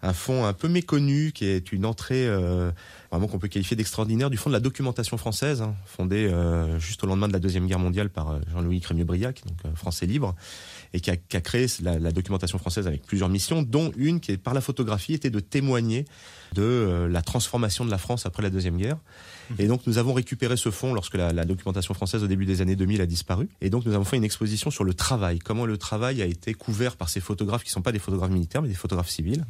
un 0.01 0.13
fond 0.13 0.46
un 0.46 0.53
peu 0.53 0.67
méconnu, 0.67 1.31
qui 1.34 1.46
est 1.46 1.72
une 1.72 1.86
entrée 1.86 2.25
euh, 2.27 2.72
vraiment 3.12 3.27
qu'on 3.27 3.39
peut 3.39 3.48
qualifier 3.48 3.75
d'extraordinaire 3.75 4.29
du 4.29 4.38
fond 4.38 4.50
de 4.50 4.53
la 4.53 4.60
documentation 4.60 5.17
française, 5.17 5.62
hein, 5.62 5.75
fondée 5.86 6.27
euh, 6.27 6.79
juste 6.79 7.03
au 7.03 7.08
lendemain 7.08 7.27
de 7.27 7.34
la 7.34 7.39
deuxième 7.39 7.67
guerre 7.67 7.79
mondiale 7.79 8.10
par 8.10 8.39
Jean-Louis 8.51 8.79
Crémieux-Briac, 8.79 9.41
donc 9.46 9.58
euh, 9.65 9.75
français 9.75 10.05
libre, 10.05 10.36
et 10.93 11.00
qui 11.00 11.12
a, 11.12 11.17
qui 11.17 11.38
a 11.38 11.41
créé 11.41 11.67
la, 11.81 12.00
la, 12.00 12.12
documentation 12.12 12.58
française 12.58 12.88
avec 12.88 13.03
plusieurs 13.03 13.29
missions, 13.29 13.62
dont 13.62 13.91
une 13.96 14.19
qui 14.19 14.31
est 14.31 14.38
par 14.38 14.53
la 14.53 14.62
photographie 14.62 15.13
était 15.13 15.29
de 15.29 15.39
témoigner 15.39 16.05
de 16.53 16.62
euh, 16.62 17.08
la 17.08 17.22
transformation 17.22 17.86
de 17.86 17.91
la 17.91 17.98
France 17.98 18.25
après 18.25 18.41
la 18.41 18.50
deuxième 18.50 18.77
guerre. 18.77 18.98
Et 19.58 19.67
donc 19.67 19.86
nous 19.88 19.98
avons 19.98 20.13
récupéré 20.13 20.58
ce 20.58 20.69
fonds 20.69 20.93
lorsque 20.93 21.15
la, 21.15 21.34
la, 21.34 21.46
documentation 21.46 21.93
française 21.93 22.24
au 22.24 22.27
début 22.27 22.46
des 22.46 22.62
années 22.62 22.75
2000 22.75 23.01
a 23.01 23.05
disparu. 23.05 23.50
Et 23.62 23.69
donc 23.69 23.86
nous 23.86 23.93
avons 23.93 24.03
fait 24.03 24.17
une 24.17 24.24
exposition 24.24 24.72
sur 24.72 24.84
le 24.84 24.93
travail, 24.93 25.39
comment 25.39 25.65
le 25.65 25.77
travail 25.77 26.22
a 26.22 26.25
été 26.25 26.53
couvert 26.53 26.96
par 26.98 27.10
ces 27.10 27.19
photographes 27.19 27.63
qui 27.63 27.69
ne 27.69 27.74
sont 27.74 27.81
pas 27.81 27.91
des 27.91 28.00
photographes 28.00 28.31
militaires 28.31 28.62
mais 28.62 28.67
des 28.69 28.75
photographes 28.75 29.10
civils. 29.10 29.46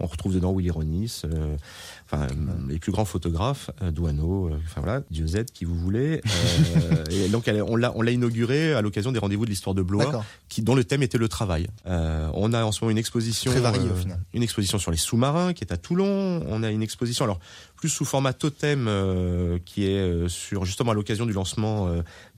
On 0.00 0.06
retrouve 0.06 0.34
dedans 0.34 0.54
Willy 0.54 0.70
Ronis, 0.70 1.22
euh, 1.24 1.56
enfin 2.06 2.26
les 2.68 2.78
plus 2.78 2.90
grands 2.92 3.04
photographes, 3.04 3.70
euh, 3.82 3.90
Douaneau, 3.90 4.48
euh, 4.48 4.58
enfin 4.64 4.80
voilà, 4.80 5.02
Dieu 5.10 5.26
qui 5.52 5.64
vous 5.64 5.74
voulez. 5.74 6.20
Euh, 6.76 7.04
et 7.10 7.28
donc 7.28 7.48
elle, 7.48 7.62
on 7.62 7.76
l'a 7.76 7.92
on 7.94 8.02
l'a 8.02 8.10
inauguré 8.10 8.72
à 8.72 8.80
l'occasion 8.80 9.12
des 9.12 9.18
rendez-vous 9.18 9.44
de 9.44 9.50
l'histoire 9.50 9.74
de 9.74 9.82
Blois, 9.82 10.24
qui 10.48 10.62
dont 10.62 10.74
le 10.74 10.84
thème 10.84 11.02
était 11.02 11.18
le 11.18 11.28
travail. 11.28 11.68
Euh, 11.86 12.30
on 12.34 12.52
a 12.52 12.64
en 12.64 12.72
ce 12.72 12.80
moment 12.82 12.90
une 12.90 12.98
exposition, 12.98 13.50
Très 13.50 13.60
variée, 13.60 13.90
au 13.90 13.94
final. 13.94 14.18
une 14.32 14.42
exposition 14.42 14.78
sur 14.78 14.90
les 14.90 14.96
sous-marins 14.96 15.52
qui 15.52 15.64
est 15.64 15.72
à 15.72 15.76
Toulon. 15.76 16.42
On 16.48 16.62
a 16.62 16.70
une 16.70 16.82
exposition 16.82 17.24
alors 17.24 17.38
plus 17.76 17.88
sous 17.88 18.04
format 18.04 18.32
totem 18.32 18.88
qui 19.64 19.86
est 19.86 20.28
sur 20.28 20.64
justement 20.64 20.92
à 20.92 20.94
l'occasion 20.94 21.26
du 21.26 21.32
lancement 21.32 21.88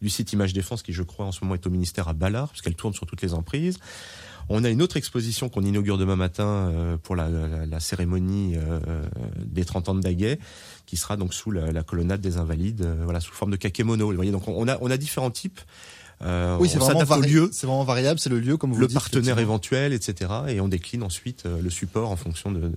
du 0.01 0.11
site 0.11 0.33
Image 0.33 0.53
Défense 0.53 0.83
qui 0.83 0.93
je 0.93 1.03
crois 1.03 1.27
en 1.27 1.33
ce 1.33 1.43
moment 1.43 1.55
est 1.55 1.67
au 1.67 1.71
ministère 1.71 2.09
à 2.09 2.13
Ballard 2.13 2.49
parce 2.49 2.63
qu'elle 2.63 2.75
tourne 2.75 2.93
sur 2.93 3.07
toutes 3.07 3.23
les 3.23 3.35
emprises. 3.35 3.79
On 4.55 4.65
a 4.65 4.69
une 4.69 4.83
autre 4.83 4.99
exposition 4.99 5.49
qu'on 5.49 5.63
inaugure 5.63 5.97
demain 5.97 6.15
matin 6.17 6.45
euh, 6.45 6.97
pour 6.99 7.17
la, 7.17 7.31
la, 7.31 7.65
la 7.65 7.81
cérémonie 7.81 8.55
euh, 8.57 8.81
des 9.39 9.65
30 9.65 9.89
ans 9.89 9.95
de 9.95 10.01
Daguet, 10.01 10.39
qui 10.85 10.99
sera 10.99 11.17
donc 11.17 11.33
sous 11.33 11.51
la, 11.51 11.73
la 11.73 11.83
colonnade 11.83 12.21
des 12.21 12.37
Invalides, 12.37 12.83
euh, 12.83 13.01
voilà, 13.05 13.21
sous 13.21 13.33
forme 13.33 13.51
de 13.51 13.57
kakémono. 13.57 14.11
Vous 14.11 14.15
voyez, 14.15 14.31
donc 14.31 14.47
on 14.47 14.69
a, 14.69 14.77
on 14.83 14.91
a 14.91 14.97
différents 14.99 15.31
types. 15.31 15.61
Euh, 16.21 16.59
oui, 16.61 16.69
c'est 16.69 16.79
vraiment, 16.79 17.03
vari 17.03 17.33
vraiment 17.33 17.83
variable, 17.83 18.21
c'est 18.21 18.29
le 18.29 18.41
lieu, 18.41 18.59
comme 18.59 18.73
vous 18.73 18.79
le 18.79 18.89
dites, 18.89 18.95
partenaire 18.95 19.39
éventuel, 19.39 19.95
etc. 19.95 20.31
Et 20.49 20.61
on 20.61 20.69
décline 20.69 21.03
ensuite 21.03 21.45
le 21.47 21.71
support 21.71 22.11
en 22.11 22.17
fonction 22.17 22.53
de, 22.53 22.61
de 22.61 22.77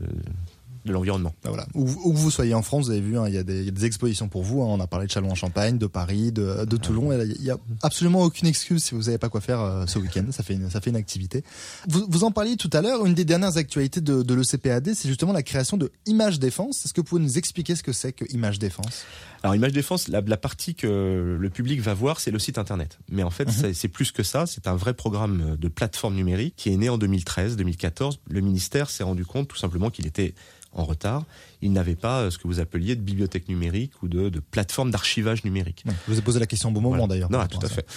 de 0.85 0.93
l'environnement. 0.93 1.33
Ben 1.43 1.49
voilà. 1.49 1.65
Où, 1.73 1.83
où, 2.03 2.13
vous 2.13 2.31
soyez 2.31 2.53
en 2.53 2.61
France, 2.61 2.85
vous 2.85 2.91
avez 2.91 3.01
vu, 3.01 3.17
hein, 3.17 3.27
il, 3.27 3.33
y 3.33 3.37
a 3.37 3.43
des, 3.43 3.59
il 3.59 3.65
y 3.65 3.69
a 3.69 3.71
des 3.71 3.85
expositions 3.85 4.29
pour 4.29 4.43
vous. 4.43 4.61
Hein. 4.61 4.67
On 4.69 4.79
a 4.79 4.87
parlé 4.87 5.07
de 5.07 5.11
Châlons-en-Champagne, 5.11 5.77
de 5.77 5.87
Paris, 5.87 6.31
de, 6.31 6.65
de 6.65 6.77
Toulon. 6.77 7.11
Il 7.11 7.41
y 7.43 7.49
a 7.49 7.57
absolument 7.81 8.21
aucune 8.21 8.47
excuse 8.47 8.83
si 8.83 8.95
vous 8.95 9.03
n'avez 9.03 9.17
pas 9.17 9.29
quoi 9.29 9.41
faire 9.41 9.61
euh, 9.61 9.85
ce 9.87 9.97
week-end. 9.99 10.25
Ça 10.31 10.43
fait 10.43 10.53
une, 10.53 10.69
ça 10.69 10.81
fait 10.81 10.91
une 10.91 10.95
activité. 10.95 11.43
Vous, 11.87 12.05
vous 12.07 12.23
en 12.23 12.31
parliez 12.31 12.55
tout 12.55 12.69
à 12.73 12.81
l'heure. 12.81 13.05
Une 13.05 13.15
des 13.15 13.25
dernières 13.25 13.57
actualités 13.57 14.01
de, 14.01 14.21
de 14.21 14.33
l'ECPAD, 14.33 14.93
c'est 14.93 15.07
justement 15.07 15.33
la 15.33 15.43
création 15.43 15.77
de 15.77 15.91
Image 16.05 16.39
Défense. 16.39 16.85
Est-ce 16.85 16.93
que 16.93 17.01
vous 17.01 17.05
pouvez 17.05 17.21
nous 17.21 17.37
expliquer 17.37 17.75
ce 17.75 17.83
que 17.83 17.93
c'est 17.93 18.13
que 18.13 18.25
Image 18.31 18.59
Défense? 18.59 19.05
Alors 19.41 19.55
Image 19.55 19.73
Défense, 19.73 20.07
la, 20.07 20.21
la, 20.21 20.37
partie 20.37 20.75
que 20.75 21.37
le 21.39 21.49
public 21.49 21.79
va 21.81 21.93
voir, 21.93 22.19
c'est 22.19 22.31
le 22.31 22.39
site 22.39 22.57
internet. 22.57 22.99
Mais 23.09 23.23
en 23.23 23.29
fait, 23.29 23.45
-hmm. 23.45 23.73
c'est 23.73 23.87
plus 23.87 24.11
que 24.11 24.23
ça. 24.23 24.45
C'est 24.45 24.67
un 24.67 24.75
vrai 24.75 24.93
programme 24.93 25.55
de 25.59 25.67
plateforme 25.67 26.15
numérique 26.15 26.55
qui 26.57 26.69
est 26.71 26.77
né 26.77 26.89
en 26.89 26.97
2013-2014. 26.97 28.17
Le 28.29 28.41
ministère 28.41 28.89
s'est 28.89 29.03
rendu 29.03 29.25
compte 29.25 29.47
tout 29.47 29.57
simplement 29.57 29.89
qu'il 29.89 30.07
était 30.07 30.33
en 30.75 30.83
retard, 30.83 31.25
il 31.61 31.71
n'avait 31.71 31.95
pas 31.95 32.29
ce 32.29 32.37
que 32.37 32.47
vous 32.47 32.59
appeliez 32.59 32.95
de 32.95 33.01
bibliothèque 33.01 33.47
numérique 33.47 34.03
ou 34.03 34.07
de, 34.07 34.29
de 34.29 34.39
plateforme 34.39 34.91
d'archivage 34.91 35.43
numérique. 35.43 35.83
Ouais, 35.87 35.93
je 36.05 36.13
vous 36.13 36.19
ai 36.19 36.21
posé 36.21 36.39
la 36.39 36.45
question 36.45 36.69
au 36.69 36.71
bon 36.73 36.81
moment 36.81 36.97
voilà. 36.97 37.07
d'ailleurs. 37.07 37.31
Non, 37.31 37.45
tout 37.47 37.59
à, 37.61 37.65
à 37.65 37.69
fait. 37.69 37.87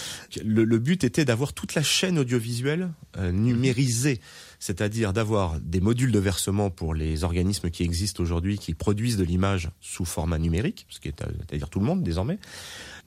Le, 0.45 0.65
le, 0.65 0.79
but 0.79 1.05
était 1.05 1.25
d'avoir 1.25 1.53
toute 1.53 1.75
la 1.75 1.83
chaîne 1.83 2.19
audiovisuelle 2.19 2.91
euh, 3.19 3.33
numérisée, 3.33 4.21
c'est-à-dire 4.61 5.13
d'avoir 5.13 5.61
des 5.61 5.81
modules 5.81 6.13
de 6.13 6.19
versement 6.19 6.71
pour 6.71 6.95
les 6.95 7.25
organismes 7.25 7.71
qui 7.71 7.83
existent 7.83 8.23
aujourd'hui, 8.23 8.59
qui 8.59 8.75
produisent 8.75 9.17
de 9.17 9.25
l'image 9.25 9.71
sous 9.81 10.05
format 10.05 10.39
numérique, 10.39 10.87
ce 10.89 11.01
qui 11.01 11.09
est 11.09 11.19
c'est-à-dire 11.19 11.69
tout 11.69 11.81
le 11.81 11.87
monde 11.87 12.03
désormais, 12.05 12.39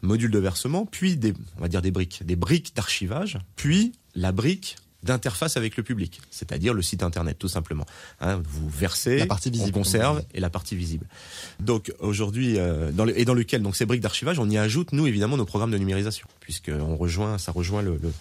module 0.01 0.31
de 0.31 0.39
versement, 0.39 0.85
puis 0.85 1.15
des, 1.15 1.33
on 1.57 1.61
va 1.61 1.69
dire 1.69 1.81
des 1.81 1.91
briques, 1.91 2.23
des 2.25 2.35
briques 2.35 2.75
d'archivage, 2.75 3.39
puis 3.55 3.93
la 4.15 4.31
brique 4.31 4.75
d'interface 5.03 5.57
avec 5.57 5.77
le 5.77 5.83
public, 5.83 6.21
c'est-à-dire 6.29 6.73
le 6.73 6.81
site 6.81 7.03
internet 7.03 7.37
tout 7.39 7.47
simplement. 7.47 7.85
Hein, 8.19 8.41
vous 8.43 8.69
versez, 8.69 9.17
la 9.17 9.25
partie 9.25 9.49
visible, 9.49 9.71
on 9.73 9.79
conserve 9.79 10.23
et 10.33 10.39
la 10.39 10.49
partie 10.49 10.75
visible. 10.75 11.05
Donc 11.59 11.93
aujourd'hui, 11.99 12.57
euh, 12.57 12.91
dans 12.91 13.05
le, 13.05 13.17
et 13.19 13.25
dans 13.25 13.33
lequel 13.33 13.61
donc 13.61 13.75
ces 13.75 13.85
briques 13.85 14.01
d'archivage, 14.01 14.39
on 14.39 14.49
y 14.49 14.57
ajoute 14.57 14.91
nous 14.91 15.07
évidemment 15.07 15.37
nos 15.37 15.45
programmes 15.45 15.71
de 15.71 15.77
numérisation, 15.77 16.27
puisque 16.39 16.69
on 16.69 16.95
rejoint, 16.95 17.37
ça 17.37 17.51
rejoint 17.51 17.81
le, 17.81 17.97
le 18.01 18.11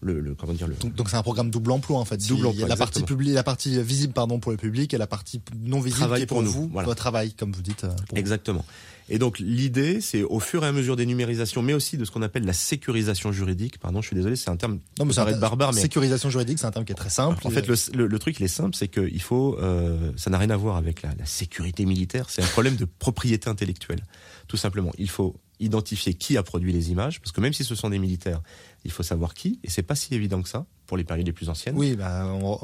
le, 0.00 0.20
le, 0.20 0.34
comment 0.34 0.52
dire 0.52 0.66
le 0.66 0.74
donc, 0.74 1.08
c'est 1.10 1.16
un 1.16 1.22
programme 1.22 1.50
double 1.50 1.72
emploi 1.72 1.98
en 1.98 2.04
fait 2.04 2.16
double 2.16 2.46
emploi, 2.46 2.52
il 2.54 2.60
y 2.60 2.64
a 2.64 2.68
la 2.68 2.76
partie 2.76 3.02
publique 3.02 3.34
la 3.34 3.42
partie 3.42 3.82
visible 3.82 4.12
pardon 4.12 4.38
pour 4.38 4.50
le 4.50 4.56
public 4.56 4.94
et 4.94 4.98
la 4.98 5.06
partie 5.06 5.40
non 5.62 5.80
visible 5.80 6.00
travail 6.00 6.20
qui 6.20 6.22
est 6.24 6.26
pour, 6.26 6.38
pour 6.38 6.44
nous, 6.44 6.50
vous 6.50 6.68
voilà. 6.72 6.86
votre 6.86 6.98
travail 6.98 7.34
comme 7.34 7.52
vous 7.52 7.62
dites 7.62 7.86
exactement 8.14 8.64
et 9.10 9.18
donc 9.18 9.40
l'idée, 9.40 10.00
c'est 10.00 10.22
au 10.22 10.38
fur 10.38 10.64
et 10.64 10.68
à 10.68 10.72
mesure 10.72 10.94
des 10.94 11.04
numérisations, 11.04 11.62
mais 11.62 11.74
aussi 11.74 11.98
de 11.98 12.04
ce 12.04 12.12
qu'on 12.12 12.22
appelle 12.22 12.44
la 12.44 12.52
sécurisation 12.52 13.32
juridique. 13.32 13.78
Pardon, 13.78 14.00
je 14.00 14.06
suis 14.06 14.14
désolé, 14.14 14.36
c'est 14.36 14.50
un 14.50 14.56
terme 14.56 14.78
non, 15.00 15.04
mais 15.04 15.12
ça 15.12 15.24
paraît 15.24 15.36
barbare, 15.36 15.72
mais 15.74 15.80
sécurisation 15.80 16.30
juridique, 16.30 16.60
c'est 16.60 16.66
un 16.66 16.70
terme 16.70 16.84
qui 16.84 16.92
est 16.92 16.96
très 16.96 17.10
simple. 17.10 17.44
En 17.44 17.50
fait, 17.50 17.66
le, 17.66 17.74
le, 17.94 18.06
le 18.06 18.18
truc, 18.20 18.38
il 18.38 18.44
est 18.44 18.48
simple, 18.48 18.76
c'est 18.76 18.86
qu'il 18.86 19.20
faut, 19.20 19.58
euh, 19.60 20.12
ça 20.16 20.30
n'a 20.30 20.38
rien 20.38 20.50
à 20.50 20.56
voir 20.56 20.76
avec 20.76 21.02
la, 21.02 21.10
la 21.18 21.26
sécurité 21.26 21.84
militaire. 21.86 22.30
C'est 22.30 22.42
un 22.42 22.46
problème 22.46 22.76
de 22.76 22.84
propriété 22.84 23.50
intellectuelle, 23.50 24.00
tout 24.46 24.56
simplement. 24.56 24.92
Il 24.96 25.10
faut 25.10 25.34
identifier 25.58 26.14
qui 26.14 26.36
a 26.36 26.44
produit 26.44 26.72
les 26.72 26.92
images, 26.92 27.20
parce 27.20 27.32
que 27.32 27.40
même 27.40 27.52
si 27.52 27.64
ce 27.64 27.74
sont 27.74 27.90
des 27.90 27.98
militaires, 27.98 28.40
il 28.84 28.90
faut 28.90 29.02
savoir 29.02 29.34
qui, 29.34 29.58
et 29.62 29.70
c'est 29.70 29.82
pas 29.82 29.94
si 29.94 30.14
évident 30.14 30.42
que 30.42 30.48
ça 30.48 30.66
pour 30.86 30.96
les 30.96 31.04
périodes 31.04 31.26
les 31.26 31.32
plus 31.32 31.48
anciennes. 31.48 31.76
Oui, 31.76 31.94
bah, 31.94 32.26
on, 32.26 32.58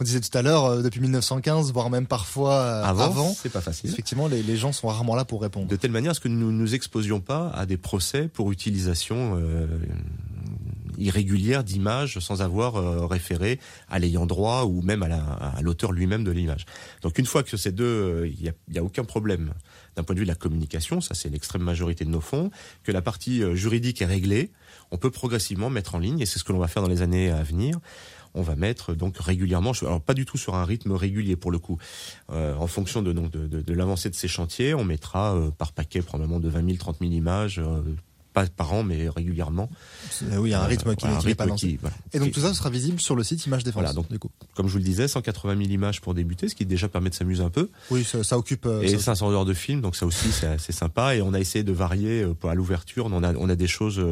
on, 0.00 0.04
disait 0.04 0.20
tout 0.20 0.36
à 0.36 0.42
l'heure, 0.42 0.66
euh, 0.66 0.82
depuis 0.82 1.00
1915, 1.00 1.72
voire 1.72 1.88
même 1.88 2.06
parfois 2.06 2.56
euh, 2.56 2.84
avant, 2.84 3.04
avant 3.04 3.34
c'est 3.34 3.48
pas 3.48 3.62
facile. 3.62 3.88
Effectivement, 3.90 4.28
les, 4.28 4.42
les, 4.42 4.56
gens 4.56 4.72
sont 4.72 4.88
rarement 4.88 5.16
là 5.16 5.24
pour 5.24 5.40
répondre. 5.40 5.66
De 5.66 5.76
telle 5.76 5.90
manière 5.90 6.10
à 6.10 6.14
ce 6.14 6.20
que 6.20 6.28
nous 6.28 6.52
nous 6.52 6.74
exposions 6.74 7.20
pas 7.20 7.48
à 7.54 7.64
des 7.64 7.78
procès 7.78 8.28
pour 8.28 8.52
utilisation 8.52 9.38
euh, 9.38 9.66
irrégulière 10.98 11.64
d'images 11.64 12.18
sans 12.18 12.42
avoir 12.42 12.76
euh, 12.76 13.06
référé 13.06 13.58
à 13.88 13.98
l'ayant 13.98 14.26
droit 14.26 14.64
ou 14.64 14.82
même 14.82 15.02
à 15.02 15.60
l'auteur 15.62 15.92
lui-même 15.92 16.24
de 16.24 16.30
l'image. 16.30 16.66
Donc 17.02 17.18
une 17.18 17.26
fois 17.26 17.42
que 17.42 17.56
ces 17.56 17.72
deux, 17.72 18.26
il 18.26 18.48
euh, 18.48 18.52
n'y 18.68 18.78
a, 18.78 18.84
aucun 18.84 19.04
problème 19.04 19.52
d'un 19.96 20.02
point 20.02 20.14
de 20.14 20.20
vue 20.20 20.26
de 20.26 20.30
la 20.30 20.36
communication, 20.36 21.00
ça 21.00 21.14
c'est 21.14 21.28
l'extrême 21.28 21.62
majorité 21.62 22.04
de 22.04 22.10
nos 22.10 22.20
fonds, 22.20 22.50
que 22.82 22.92
la 22.92 23.02
partie 23.02 23.42
euh, 23.42 23.54
juridique 23.54 24.02
est 24.02 24.06
réglée, 24.06 24.50
on 24.90 24.96
peut 24.96 25.10
progressivement 25.10 25.70
mettre 25.70 25.94
en 25.94 25.98
ligne, 25.98 26.20
et 26.20 26.26
c'est 26.26 26.38
ce 26.38 26.44
que 26.44 26.52
l'on 26.52 26.58
va 26.58 26.68
faire 26.68 26.82
dans 26.82 26.88
les 26.88 27.02
années 27.02 27.30
à 27.30 27.42
venir, 27.42 27.78
on 28.34 28.42
va 28.42 28.56
mettre 28.56 28.94
donc 28.94 29.16
régulièrement, 29.18 29.72
alors 29.82 30.00
pas 30.00 30.14
du 30.14 30.24
tout 30.24 30.36
sur 30.36 30.56
un 30.56 30.64
rythme 30.64 30.92
régulier 30.92 31.36
pour 31.36 31.52
le 31.52 31.60
coup, 31.60 31.78
en 32.30 32.66
fonction 32.66 33.00
de, 33.00 33.72
l'avancée 33.72 34.10
de 34.10 34.16
ces 34.16 34.26
chantiers, 34.26 34.74
on 34.74 34.82
mettra 34.82 35.40
par 35.56 35.72
paquet 35.72 36.02
probablement 36.02 36.40
de 36.40 36.48
20 36.48 36.66
000, 36.66 36.76
30 36.78 36.98
000 36.98 37.12
images. 37.12 37.62
Pas 38.34 38.46
par 38.46 38.72
an, 38.72 38.82
mais 38.82 39.08
régulièrement. 39.08 39.70
Oui, 40.20 40.50
il 40.50 40.50
y 40.50 40.54
a 40.54 40.62
un 40.62 40.66
rythme 40.66 40.94
qui, 40.96 41.06
voilà, 41.06 41.20
qui 41.20 41.26
un 41.28 41.30
est 41.30 41.34
pas 41.34 41.46
lancé. 41.46 41.68
qui, 41.68 41.76
voilà, 41.76 41.96
Et 42.12 42.18
donc 42.18 42.32
tout 42.32 42.40
ça 42.40 42.52
sera 42.52 42.68
visible 42.68 43.00
sur 43.00 43.14
le 43.14 43.22
site 43.22 43.46
Image 43.46 43.64
Défense. 43.64 43.80
Voilà, 43.80 43.94
donc 43.94 44.10
du 44.10 44.18
coup. 44.18 44.30
comme 44.54 44.66
je 44.66 44.72
vous 44.72 44.78
le 44.78 44.84
disais, 44.84 45.08
180 45.08 45.56
000 45.56 45.70
images 45.70 46.00
pour 46.00 46.12
débuter, 46.12 46.48
ce 46.48 46.54
qui 46.54 46.66
déjà 46.66 46.88
permet 46.88 47.10
de 47.10 47.14
s'amuser 47.14 47.42
un 47.42 47.50
peu. 47.50 47.70
Oui, 47.90 48.04
ça, 48.04 48.22
ça 48.24 48.36
occupe. 48.36 48.66
Euh, 48.66 48.82
et 48.82 48.88
ça... 48.88 49.14
500 49.14 49.30
heures 49.30 49.44
de 49.44 49.54
film, 49.54 49.80
donc 49.80 49.96
ça 49.96 50.04
aussi 50.04 50.28
c'est 50.32 50.72
sympa. 50.72 51.14
Et 51.14 51.22
on 51.22 51.32
a 51.32 51.40
essayé 51.40 51.62
de 51.62 51.72
varier 51.72 52.22
euh, 52.22 52.48
à 52.48 52.54
l'ouverture. 52.54 53.06
On 53.06 53.22
a, 53.22 53.32
on 53.34 53.48
a 53.48 53.56
des 53.56 53.68
choses. 53.68 54.04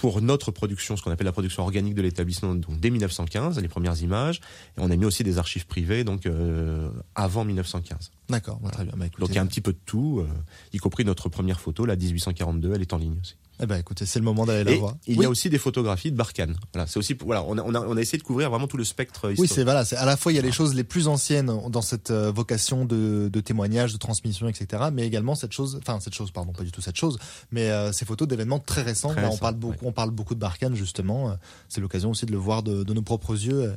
Pour 0.00 0.22
notre 0.22 0.50
production, 0.50 0.96
ce 0.96 1.02
qu'on 1.02 1.10
appelle 1.10 1.26
la 1.26 1.32
production 1.32 1.62
organique 1.62 1.94
de 1.94 2.00
l'établissement, 2.00 2.54
donc 2.54 2.80
dès 2.80 2.88
1915, 2.88 3.60
les 3.60 3.68
premières 3.68 4.00
images, 4.00 4.40
et 4.78 4.80
on 4.80 4.90
a 4.90 4.96
mis 4.96 5.04
aussi 5.04 5.24
des 5.24 5.36
archives 5.36 5.66
privées, 5.66 6.04
donc 6.04 6.24
euh, 6.24 6.88
avant 7.14 7.44
1915. 7.44 8.10
D'accord, 8.30 8.58
voilà. 8.62 8.74
très 8.74 8.84
bien. 8.84 8.94
Bah, 8.96 9.06
écoutez, 9.06 9.20
donc 9.20 9.28
il 9.28 9.34
y 9.34 9.38
a 9.38 9.42
un 9.42 9.46
petit 9.46 9.60
peu 9.60 9.74
de 9.74 9.78
tout, 9.84 10.20
euh, 10.20 10.28
y 10.72 10.78
compris 10.78 11.04
notre 11.04 11.28
première 11.28 11.60
photo, 11.60 11.84
la 11.84 11.96
1842, 11.96 12.72
elle 12.74 12.80
est 12.80 12.92
en 12.94 12.98
ligne 12.98 13.18
aussi. 13.20 13.36
Eh 13.62 13.66
ben, 13.66 13.76
écoutez, 13.76 14.06
c'est 14.06 14.18
le 14.18 14.24
moment 14.24 14.46
d'aller 14.46 14.64
la 14.64 14.78
voir. 14.78 14.94
Il 15.06 15.18
oui. 15.18 15.24
y 15.24 15.26
a 15.26 15.30
aussi 15.30 15.50
des 15.50 15.58
photographies 15.58 16.10
de 16.10 16.16
Barkhane. 16.16 16.56
Voilà, 16.72 16.86
c'est 16.86 16.98
aussi, 16.98 17.14
voilà, 17.14 17.44
on 17.46 17.58
a, 17.58 17.62
on 17.62 17.74
a, 17.74 17.80
on 17.80 17.96
a 17.96 18.00
essayé 18.00 18.16
de 18.16 18.22
couvrir 18.22 18.48
vraiment 18.48 18.66
tout 18.66 18.78
le 18.78 18.84
spectre 18.84 19.30
historique. 19.30 19.38
Oui, 19.38 19.48
c'est 19.48 19.64
voilà, 19.64 19.84
c'est 19.84 19.96
à 19.96 20.06
la 20.06 20.16
fois 20.16 20.32
il 20.32 20.36
y 20.36 20.38
a 20.38 20.42
les 20.42 20.52
choses 20.52 20.74
les 20.74 20.84
plus 20.84 21.08
anciennes 21.08 21.52
dans 21.68 21.82
cette 21.82 22.10
euh, 22.10 22.32
vocation 22.32 22.86
de, 22.86 23.28
de 23.28 23.40
témoignage, 23.40 23.92
de 23.92 23.98
transmission, 23.98 24.48
etc. 24.48 24.84
Mais 24.92 25.06
également 25.06 25.34
cette 25.34 25.52
chose, 25.52 25.78
enfin 25.82 26.00
cette 26.00 26.14
chose, 26.14 26.30
pardon, 26.30 26.52
pas 26.52 26.64
du 26.64 26.72
tout 26.72 26.80
cette 26.80 26.96
chose, 26.96 27.18
mais 27.50 27.70
euh, 27.70 27.92
ces 27.92 28.06
photos 28.06 28.26
d'événements 28.26 28.60
très 28.60 28.82
récents. 28.82 29.10
Très 29.10 29.22
Là, 29.22 29.30
on 29.30 29.36
parle 29.36 29.56
beaucoup, 29.56 29.84
ouais. 29.84 29.90
on 29.90 29.92
parle 29.92 30.10
beaucoup 30.10 30.34
de 30.34 30.40
Barkhane 30.40 30.74
justement. 30.74 31.36
C'est 31.68 31.80
l'occasion 31.80 32.10
aussi 32.10 32.24
de 32.24 32.32
le 32.32 32.38
voir 32.38 32.62
de, 32.62 32.82
de 32.82 32.94
nos 32.94 33.02
propres 33.02 33.32
yeux 33.32 33.74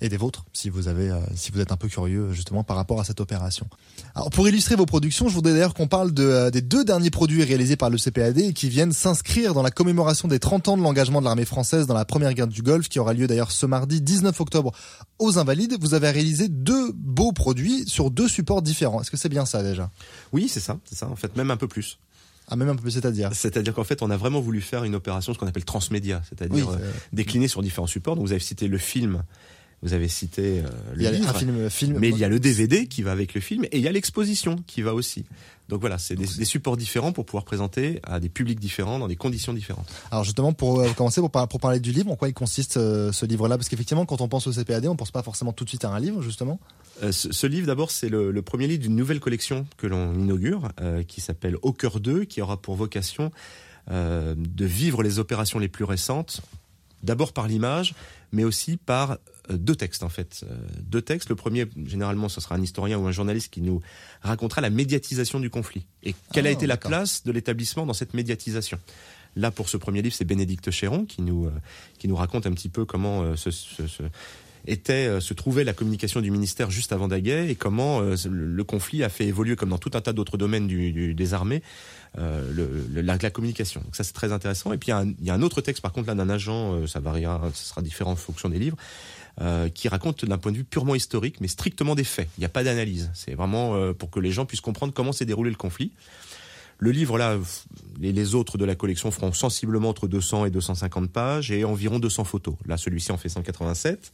et 0.00 0.08
des 0.08 0.16
vôtres, 0.16 0.44
si 0.52 0.68
vous 0.68 0.88
avez, 0.88 1.10
euh, 1.10 1.20
si 1.34 1.50
vous 1.50 1.60
êtes 1.60 1.72
un 1.72 1.76
peu 1.76 1.88
curieux 1.88 2.30
justement 2.32 2.62
par 2.64 2.76
rapport 2.76 3.00
à 3.00 3.04
cette 3.04 3.20
opération. 3.20 3.66
Alors 4.14 4.30
pour 4.30 4.46
illustrer 4.46 4.76
vos 4.76 4.84
productions, 4.84 5.28
je 5.28 5.34
voudrais 5.34 5.52
d'ailleurs 5.52 5.72
qu'on 5.72 5.88
parle 5.88 6.12
de, 6.12 6.22
euh, 6.22 6.50
des 6.50 6.60
deux 6.60 6.84
derniers 6.84 7.10
produits 7.10 7.42
réalisés 7.44 7.76
par 7.76 7.88
le 7.88 7.96
CPAD 7.96 8.38
et 8.38 8.52
qui 8.52 8.68
viennent 8.68 8.92
s'inscrire 8.92 9.54
dans 9.54 9.62
la 9.62 9.70
commémoration 9.70 10.28
des 10.28 10.38
30 10.38 10.68
ans 10.68 10.76
de 10.76 10.82
l'engagement 10.82 11.20
de 11.20 11.24
l'armée 11.24 11.46
française 11.46 11.86
dans 11.86 11.94
la 11.94 12.04
première 12.04 12.34
guerre 12.34 12.46
du 12.46 12.62
Golfe, 12.62 12.88
qui 12.88 12.98
aura 12.98 13.14
lieu 13.14 13.26
d'ailleurs 13.26 13.52
ce 13.52 13.64
mardi 13.64 14.02
19 14.02 14.38
octobre 14.40 14.72
aux 15.18 15.38
Invalides. 15.38 15.76
Vous 15.80 15.94
avez 15.94 16.10
réalisé 16.10 16.48
deux 16.48 16.92
beaux 16.92 17.32
produits 17.32 17.88
sur 17.88 18.10
deux 18.10 18.28
supports 18.28 18.60
différents. 18.60 19.00
Est-ce 19.00 19.10
que 19.10 19.16
c'est 19.16 19.30
bien 19.30 19.46
ça 19.46 19.62
déjà? 19.62 19.90
Oui, 20.32 20.48
c'est 20.48 20.60
ça, 20.60 20.78
c'est 20.84 20.96
ça. 20.96 21.08
En 21.08 21.16
fait, 21.16 21.36
même 21.36 21.50
un 21.50 21.56
peu 21.56 21.68
plus. 21.68 21.98
Ah, 22.48 22.56
même 22.56 22.68
un 22.68 22.76
peu 22.76 22.82
plus, 22.82 22.92
c'est-à-dire? 22.92 23.30
C'est-à-dire 23.32 23.74
qu'en 23.74 23.84
fait, 23.84 24.02
on 24.02 24.10
a 24.10 24.16
vraiment 24.16 24.40
voulu 24.40 24.60
faire 24.60 24.84
une 24.84 24.94
opération, 24.94 25.34
ce 25.34 25.38
qu'on 25.38 25.48
appelle 25.48 25.64
transmédia, 25.64 26.22
c'est-à-dire 26.28 26.68
Oui, 26.68 26.76
euh, 26.80 26.92
décliner 27.12 27.48
sur 27.48 27.60
différents 27.60 27.88
supports. 27.88 28.14
Donc, 28.14 28.24
vous 28.24 28.32
avez 28.32 28.40
cité 28.40 28.68
le 28.68 28.78
film, 28.78 29.24
vous 29.82 29.92
avez 29.92 30.08
cité 30.08 30.60
euh, 30.60 30.68
Il 30.94 30.98
le 30.98 31.02
y 31.04 31.06
a 31.06 31.10
livre, 31.12 31.28
un 31.28 31.34
film, 31.34 31.70
film 31.70 31.98
mais 32.00 32.08
il 32.08 32.18
y 32.18 32.24
a 32.24 32.28
le 32.28 32.40
DVD 32.40 32.86
qui 32.86 33.02
va 33.02 33.12
avec 33.12 33.34
le 33.34 33.40
film 33.40 33.64
et 33.64 33.76
il 33.76 33.80
y 33.82 33.88
a 33.88 33.92
l'exposition 33.92 34.56
qui 34.66 34.82
va 34.82 34.94
aussi. 34.94 35.24
Donc 35.68 35.80
voilà, 35.80 35.98
c'est 35.98 36.14
des, 36.14 36.26
des 36.26 36.44
supports 36.44 36.76
différents 36.76 37.10
pour 37.12 37.26
pouvoir 37.26 37.44
présenter 37.44 38.00
à 38.04 38.20
des 38.20 38.28
publics 38.28 38.60
différents 38.60 38.98
dans 39.00 39.08
des 39.08 39.16
conditions 39.16 39.52
différentes. 39.52 39.88
Alors 40.12 40.22
justement, 40.24 40.52
pour 40.52 40.80
euh, 40.80 40.88
commencer, 40.92 41.20
pour, 41.20 41.30
par- 41.30 41.48
pour 41.48 41.58
parler 41.60 41.80
du 41.80 41.90
livre, 41.92 42.10
en 42.10 42.16
quoi 42.16 42.28
il 42.28 42.34
consiste 42.34 42.76
euh, 42.76 43.10
ce 43.12 43.26
livre-là? 43.26 43.56
Parce 43.58 43.68
qu'effectivement, 43.68 44.06
quand 44.06 44.20
on 44.20 44.28
pense 44.28 44.46
au 44.46 44.52
CPAD, 44.52 44.86
on 44.86 44.94
pense 44.96 45.10
pas 45.10 45.24
forcément 45.24 45.52
tout 45.52 45.64
de 45.64 45.68
suite 45.68 45.84
à 45.84 45.90
un 45.90 45.98
livre, 45.98 46.22
justement. 46.22 46.60
Euh, 47.02 47.10
ce, 47.10 47.32
ce 47.32 47.46
livre, 47.48 47.66
d'abord, 47.66 47.90
c'est 47.90 48.08
le, 48.08 48.30
le 48.30 48.42
premier 48.42 48.68
livre 48.68 48.82
d'une 48.82 48.94
nouvelle 48.94 49.18
collection 49.20 49.66
que 49.76 49.88
l'on 49.88 50.14
inaugure, 50.14 50.68
euh, 50.80 51.02
qui 51.02 51.20
s'appelle 51.20 51.56
Au 51.62 51.72
cœur 51.72 51.98
2, 51.98 52.24
qui 52.24 52.40
aura 52.40 52.56
pour 52.62 52.76
vocation 52.76 53.32
euh, 53.90 54.34
de 54.38 54.64
vivre 54.64 55.02
les 55.02 55.18
opérations 55.18 55.58
les 55.58 55.68
plus 55.68 55.84
récentes, 55.84 56.42
d'abord 57.02 57.32
par 57.32 57.48
l'image, 57.48 57.94
mais 58.32 58.44
aussi 58.44 58.76
par 58.76 59.10
euh, 59.12 59.16
deux 59.50 59.76
textes, 59.76 60.02
en 60.02 60.08
fait. 60.08 60.44
Euh, 60.50 60.56
deux 60.82 61.02
textes. 61.02 61.28
Le 61.28 61.36
premier, 61.36 61.66
généralement, 61.86 62.28
ce 62.28 62.40
sera 62.40 62.54
un 62.54 62.62
historien 62.62 62.98
ou 62.98 63.06
un 63.06 63.12
journaliste 63.12 63.52
qui 63.52 63.60
nous 63.60 63.80
racontera 64.22 64.60
la 64.60 64.70
médiatisation 64.70 65.40
du 65.40 65.50
conflit. 65.50 65.86
Et 66.02 66.14
quelle 66.32 66.46
a 66.46 66.50
Ah, 66.50 66.52
été 66.52 66.66
la 66.66 66.76
place 66.76 67.24
de 67.24 67.32
l'établissement 67.32 67.86
dans 67.86 67.94
cette 67.94 68.14
médiatisation? 68.14 68.78
Là, 69.36 69.50
pour 69.50 69.68
ce 69.68 69.76
premier 69.76 70.00
livre, 70.02 70.14
c'est 70.14 70.24
Bénédicte 70.24 70.70
Chéron 70.70 71.04
qui 71.04 71.20
nous, 71.20 71.46
euh, 71.46 71.50
qui 71.98 72.08
nous 72.08 72.16
raconte 72.16 72.46
un 72.46 72.52
petit 72.52 72.70
peu 72.70 72.84
comment 72.86 73.22
euh, 73.22 73.36
ce, 73.36 73.50
ce- 73.50 73.86
ce- 73.86 74.02
était, 74.66 75.06
euh, 75.06 75.20
se 75.20 75.34
trouvait 75.34 75.64
la 75.64 75.72
communication 75.72 76.20
du 76.20 76.30
ministère 76.30 76.70
juste 76.70 76.92
avant 76.92 77.08
Daguet 77.08 77.48
et 77.50 77.54
comment 77.54 78.00
euh, 78.00 78.16
le, 78.28 78.64
conflit 78.64 79.04
a 79.04 79.08
fait 79.08 79.26
évoluer, 79.26 79.56
comme 79.56 79.70
dans 79.70 79.78
tout 79.78 79.90
un 79.94 80.00
tas 80.00 80.12
d'autres 80.12 80.36
domaines 80.36 80.66
du, 80.66 80.92
du- 80.92 81.14
des 81.14 81.34
armées, 81.34 81.62
euh, 82.18 82.50
le, 82.52 82.86
le- 82.92 83.02
la, 83.02 83.18
communication. 83.30 83.80
Donc 83.82 83.94
ça, 83.96 84.04
c'est 84.04 84.12
très 84.12 84.32
intéressant. 84.32 84.72
Et 84.72 84.78
puis, 84.78 84.88
il 84.88 84.90
y, 84.90 84.92
a 84.94 84.98
un, 84.98 85.12
y 85.22 85.30
a 85.30 85.34
un 85.34 85.42
autre 85.42 85.60
texte, 85.60 85.82
par 85.82 85.92
contre, 85.92 86.08
là, 86.08 86.14
d'un 86.14 86.28
agent, 86.30 86.74
euh, 86.74 86.86
ça 86.86 87.00
variera, 87.00 87.40
ça 87.54 87.64
sera 87.70 87.82
différent 87.82 88.12
en 88.12 88.16
fonction 88.16 88.48
des 88.48 88.58
livres, 88.58 88.76
euh, 89.40 89.68
qui 89.68 89.88
raconte 89.88 90.24
d'un 90.24 90.38
point 90.38 90.50
de 90.52 90.56
vue 90.56 90.64
purement 90.64 90.94
historique, 90.94 91.40
mais 91.40 91.48
strictement 91.48 91.94
des 91.94 92.04
faits. 92.04 92.28
Il 92.38 92.40
n'y 92.40 92.46
a 92.46 92.48
pas 92.48 92.64
d'analyse. 92.64 93.10
C'est 93.14 93.34
vraiment 93.34 93.76
euh, 93.76 93.92
pour 93.92 94.10
que 94.10 94.18
les 94.18 94.32
gens 94.32 94.46
puissent 94.46 94.60
comprendre 94.62 94.92
comment 94.94 95.12
s'est 95.12 95.26
déroulé 95.26 95.50
le 95.50 95.56
conflit. 95.56 95.92
Le 96.78 96.90
livre, 96.90 97.16
là, 97.16 97.38
les, 98.00 98.12
les 98.12 98.34
autres 98.34 98.58
de 98.58 98.64
la 98.66 98.74
collection 98.74 99.10
feront 99.10 99.32
sensiblement 99.32 99.88
entre 99.90 100.08
200 100.08 100.46
et 100.46 100.50
250 100.50 101.10
pages 101.10 101.50
et 101.50 101.64
environ 101.64 101.98
200 101.98 102.24
photos. 102.24 102.54
Là, 102.66 102.76
celui-ci 102.76 103.12
en 103.12 103.16
fait 103.16 103.30
187. 103.30 104.12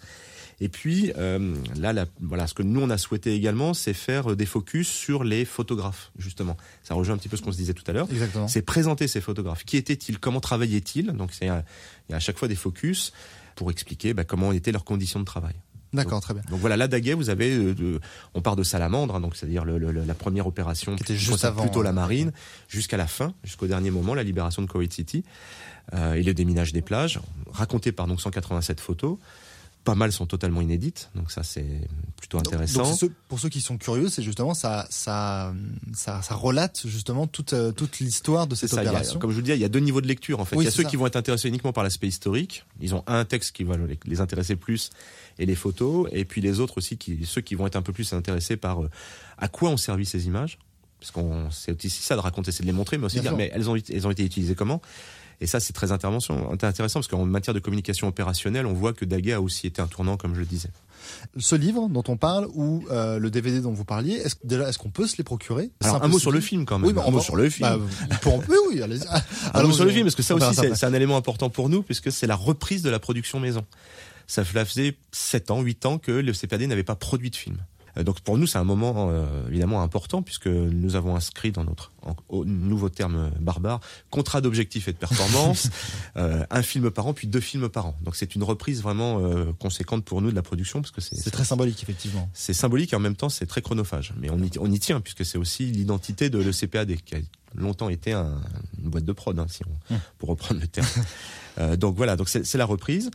Et 0.64 0.68
puis, 0.68 1.12
euh, 1.18 1.54
là, 1.76 1.92
la- 1.92 2.06
voilà, 2.20 2.46
ce 2.46 2.54
que 2.54 2.62
nous, 2.62 2.80
on 2.80 2.88
a 2.88 2.96
souhaité 2.96 3.34
également, 3.34 3.74
c'est 3.74 3.94
faire 3.94 4.30
euh, 4.30 4.36
des 4.36 4.46
focus 4.46 4.86
sur 4.88 5.24
les 5.24 5.44
photographes, 5.44 6.12
justement. 6.18 6.56
Ça 6.84 6.94
rejoint 6.94 7.16
un 7.16 7.18
petit 7.18 7.28
peu 7.28 7.36
ce 7.36 7.42
qu'on 7.42 7.50
se 7.50 7.56
disait 7.56 7.74
tout 7.74 7.82
à 7.88 7.92
l'heure. 7.92 8.06
Exactement. 8.12 8.46
C'est 8.46 8.62
présenter 8.62 9.08
ces 9.08 9.20
photographes. 9.20 9.64
Qui 9.64 9.76
étaient-ils? 9.76 10.18
Comment 10.20 10.40
travaillaient-ils? 10.40 11.06
Donc, 11.08 11.32
c'est, 11.32 11.50
euh, 11.50 11.60
il 12.08 12.12
y 12.12 12.14
a 12.14 12.18
à 12.18 12.20
chaque 12.20 12.38
fois 12.38 12.46
des 12.46 12.54
focus 12.54 13.12
pour 13.56 13.70
expliquer 13.72 14.14
bah, 14.14 14.22
comment 14.24 14.52
étaient 14.52 14.70
leurs 14.72 14.84
conditions 14.84 15.18
de 15.20 15.24
travail. 15.24 15.54
D'accord, 15.92 16.20
très 16.22 16.32
bien. 16.32 16.42
Donc 16.48 16.58
voilà, 16.60 16.76
là, 16.78 16.86
Daguet, 16.88 17.12
vous 17.14 17.28
avez, 17.28 17.54
euh, 17.54 17.98
on 18.32 18.40
part 18.40 18.56
de 18.56 18.62
Salamandre, 18.62 19.16
hein, 19.16 19.20
donc 19.20 19.36
c'est-à-dire 19.36 19.64
le- 19.66 19.76
le- 19.76 19.92
la 19.92 20.14
première 20.14 20.46
opération 20.46 20.96
Qui 20.96 21.02
était 21.02 21.16
juste 21.16 21.44
avant, 21.44 21.62
plutôt 21.64 21.82
la 21.82 21.90
euh, 21.90 21.92
marine, 21.92 22.32
jusqu'à 22.68 22.96
la 22.96 23.06
fin, 23.06 23.34
jusqu'au 23.44 23.66
dernier 23.66 23.90
moment, 23.90 24.14
la 24.14 24.22
libération 24.22 24.62
de 24.62 24.68
Kuwait 24.68 24.88
City 24.90 25.22
euh, 25.92 26.14
et 26.14 26.22
le 26.22 26.32
déminage 26.32 26.72
des 26.72 26.80
plages, 26.80 27.20
raconté 27.52 27.92
par 27.92 28.06
donc 28.06 28.20
187 28.22 28.80
photos. 28.80 29.18
Pas 29.84 29.96
mal 29.96 30.12
sont 30.12 30.26
totalement 30.26 30.60
inédites, 30.60 31.10
donc 31.16 31.32
ça 31.32 31.42
c'est 31.42 31.66
plutôt 32.16 32.38
intéressant. 32.38 32.84
Donc, 32.88 33.10
pour 33.26 33.40
ceux 33.40 33.48
qui 33.48 33.60
sont 33.60 33.78
curieux, 33.78 34.08
c'est 34.08 34.22
justement 34.22 34.54
ça, 34.54 34.86
ça, 34.90 35.52
ça, 35.92 36.22
ça 36.22 36.34
relate 36.36 36.82
justement 36.86 37.26
toute, 37.26 37.52
euh, 37.52 37.72
toute 37.72 37.98
l'histoire 37.98 38.46
de 38.46 38.54
cette 38.54 38.70
ça, 38.70 38.78
a- 38.78 38.82
opération. 38.82 39.18
comme 39.18 39.30
je 39.30 39.34
vous 39.34 39.40
le 39.40 39.44
disais, 39.46 39.56
il 39.56 39.60
y 39.60 39.64
a 39.64 39.68
deux 39.68 39.80
niveaux 39.80 40.00
de 40.00 40.06
lecture 40.06 40.38
en 40.38 40.44
fait. 40.44 40.54
Oui, 40.54 40.62
il 40.62 40.66
y 40.66 40.68
a 40.68 40.70
ceux 40.70 40.84
ça. 40.84 40.88
qui 40.88 40.94
vont 40.94 41.08
être 41.08 41.16
intéressés 41.16 41.48
uniquement 41.48 41.72
par 41.72 41.82
l'aspect 41.82 42.06
historique, 42.06 42.64
ils 42.80 42.94
ont 42.94 43.02
un 43.08 43.24
texte 43.24 43.56
qui 43.56 43.64
va 43.64 43.76
les- 43.76 43.98
les 44.04 44.20
intéresser 44.20 44.54
plus 44.54 44.90
et 45.40 45.46
les 45.46 45.56
photos, 45.56 46.08
et 46.12 46.24
puis 46.24 46.40
les 46.40 46.60
autres 46.60 46.78
aussi, 46.78 46.96
qui, 46.96 47.26
ceux 47.26 47.40
qui 47.40 47.56
vont 47.56 47.66
être 47.66 47.74
un 47.76 47.82
peu 47.82 47.92
plus 47.92 48.12
intéressés 48.12 48.56
par 48.56 48.84
euh, 48.84 48.90
à 49.38 49.48
quoi 49.48 49.70
ont 49.70 49.76
servi 49.76 50.06
ces 50.06 50.26
images, 50.26 50.58
parce 51.02 51.10
qu'on 51.10 51.50
c'est 51.50 51.84
aussi 51.84 52.02
ça 52.02 52.14
de 52.14 52.20
raconter, 52.20 52.52
c'est 52.52 52.62
de 52.62 52.68
les 52.68 52.72
montrer, 52.72 52.96
mais 52.96 53.06
aussi 53.06 53.16
Bien 53.16 53.22
dire 53.22 53.30
sûr. 53.32 53.38
mais 53.38 53.50
elles 53.52 53.68
ont, 53.68 53.74
été- 53.74 53.92
elles 53.96 54.06
ont 54.06 54.10
été 54.12 54.24
utilisées 54.24 54.54
comment? 54.54 54.80
Et 55.40 55.46
ça, 55.48 55.58
c'est 55.58 55.72
très 55.72 55.90
intervention, 55.90 56.52
intéressant 56.52 57.00
parce 57.00 57.08
qu'en 57.08 57.24
matière 57.24 57.52
de 57.52 57.58
communication 57.58 58.06
opérationnelle, 58.06 58.64
on 58.64 58.72
voit 58.74 58.92
que 58.92 59.04
Daguet 59.04 59.32
a 59.32 59.40
aussi 59.40 59.66
été 59.66 59.82
un 59.82 59.88
tournant, 59.88 60.16
comme 60.16 60.34
je 60.36 60.38
le 60.40 60.46
disais. 60.46 60.68
Ce 61.36 61.56
livre 61.56 61.88
dont 61.88 62.04
on 62.06 62.16
parle 62.16 62.46
ou 62.54 62.84
euh, 62.92 63.18
le 63.18 63.28
DVD 63.28 63.60
dont 63.60 63.72
vous 63.72 63.84
parliez, 63.84 64.14
est-ce, 64.14 64.36
déjà, 64.44 64.68
est-ce 64.68 64.78
qu'on 64.78 64.90
peut 64.90 65.08
se 65.08 65.16
les 65.16 65.24
procurer? 65.24 65.72
Alors, 65.82 66.00
un 66.04 66.06
mot 66.06 66.20
sur 66.20 66.30
le 66.30 66.38
film 66.40 66.64
quand 66.64 66.78
même. 66.78 66.86
Oui, 66.86 66.92
mais 66.94 67.02
un 67.04 67.10
mot 67.10 67.20
sur 67.20 67.34
le 67.34 67.50
film. 67.50 67.68
Bah, 67.68 67.76
peut- 68.22 68.30
oui, 68.48 68.56
oui, 68.70 68.82
allez-y. 68.82 69.02
Un 69.52 69.62
mot 69.64 69.72
sur 69.72 69.84
le 69.84 69.90
film, 69.90 70.04
parce 70.04 70.14
que 70.14 70.22
ça 70.22 70.36
aussi, 70.36 70.54
c'est 70.54 70.86
un 70.86 70.94
élément 70.94 71.16
important 71.16 71.50
pour 71.50 71.68
nous, 71.68 71.82
puisque 71.82 72.12
c'est 72.12 72.28
la 72.28 72.36
reprise 72.36 72.82
de 72.82 72.90
la 72.90 73.00
production 73.00 73.40
maison. 73.40 73.64
Ça 74.28 74.44
faisait 74.44 74.96
7 75.10 75.50
ans, 75.50 75.60
8 75.60 75.86
ans 75.86 75.98
que 75.98 76.12
le 76.12 76.32
CPAD 76.32 76.62
n'avait 76.62 76.84
pas 76.84 76.94
produit 76.94 77.30
de 77.30 77.36
film. 77.36 77.56
Euh, 77.96 78.02
Donc 78.02 78.20
pour 78.20 78.38
nous, 78.38 78.46
c'est 78.46 78.58
un 78.58 78.64
moment 78.64 79.10
euh, 79.10 79.46
évidemment 79.48 79.82
important, 79.82 80.22
puisque 80.22 80.48
nous 80.48 80.96
avons 80.96 81.16
inscrit 81.16 81.52
dans 81.52 81.64
notre 81.64 81.91
en- 82.04 82.16
au 82.28 82.44
nouveau 82.44 82.88
terme 82.88 83.30
barbare 83.40 83.80
contrat 84.10 84.40
d'objectifs 84.40 84.88
et 84.88 84.92
de 84.92 84.98
performance, 84.98 85.70
euh, 86.16 86.44
un 86.50 86.62
film 86.62 86.90
par 86.90 87.06
an, 87.06 87.14
puis 87.14 87.26
deux 87.28 87.40
films 87.40 87.68
par 87.68 87.86
an. 87.86 87.96
Donc 88.02 88.16
c'est 88.16 88.34
une 88.34 88.42
reprise 88.42 88.82
vraiment 88.82 89.20
euh, 89.20 89.52
conséquente 89.58 90.04
pour 90.04 90.22
nous 90.22 90.30
de 90.30 90.36
la 90.36 90.42
production, 90.42 90.80
parce 90.82 90.90
que 90.92 91.00
c'est 91.00 91.16
C'est 91.16 91.30
très 91.30 91.44
symbolique, 91.44 91.82
effectivement. 91.82 92.28
c'est 92.34 92.54
symbolique 92.54 92.92
et 92.92 92.96
en 92.96 93.00
même 93.00 93.16
temps 93.16 93.28
c'est 93.28 93.46
très 93.46 93.62
chronophage. 93.62 94.12
Mais 94.18 94.30
on 94.30 94.38
y, 94.38 94.50
on 94.58 94.70
y 94.70 94.78
tient 94.78 95.00
puisque 95.00 95.24
c'est 95.24 95.38
aussi 95.38 95.66
l'identité 95.66 96.30
de 96.30 96.38
l'ECPAD 96.38 96.96
qui 97.04 97.14
a 97.14 97.18
longtemps 97.54 97.88
été 97.90 98.12
un- 98.12 98.40
une 98.82 98.88
boîte 98.90 99.04
de 99.04 99.12
prod, 99.12 99.38
hein, 99.38 99.46
si 99.48 99.60
on, 99.66 99.94
Hum. 99.94 100.00
pour 100.18 100.28
reprendre 100.30 100.60
le 100.60 100.66
terme. 100.66 100.86
Euh, 101.58 101.76
donc 101.76 101.96
voilà, 101.96 102.16
donc 102.16 102.30
c'est 102.30 102.46
c'est 102.46 102.56
la 102.56 102.64
reprise. 102.64 103.10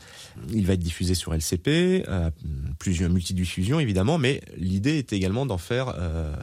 Il 0.54 0.68
va 0.68 0.74
être 0.74 0.80
diffusé 0.80 1.16
sur 1.16 1.34
LCP, 1.34 2.04
euh, 2.08 2.30
plusieurs 2.78 3.10
multidiffusions 3.10 3.80
évidemment, 3.80 4.20
mais 4.20 4.42
l'idée 4.58 5.00
est 5.00 5.12
également 5.12 5.48
d'en 5.48 5.58
faire 5.58 5.92
euh, 5.98 6.36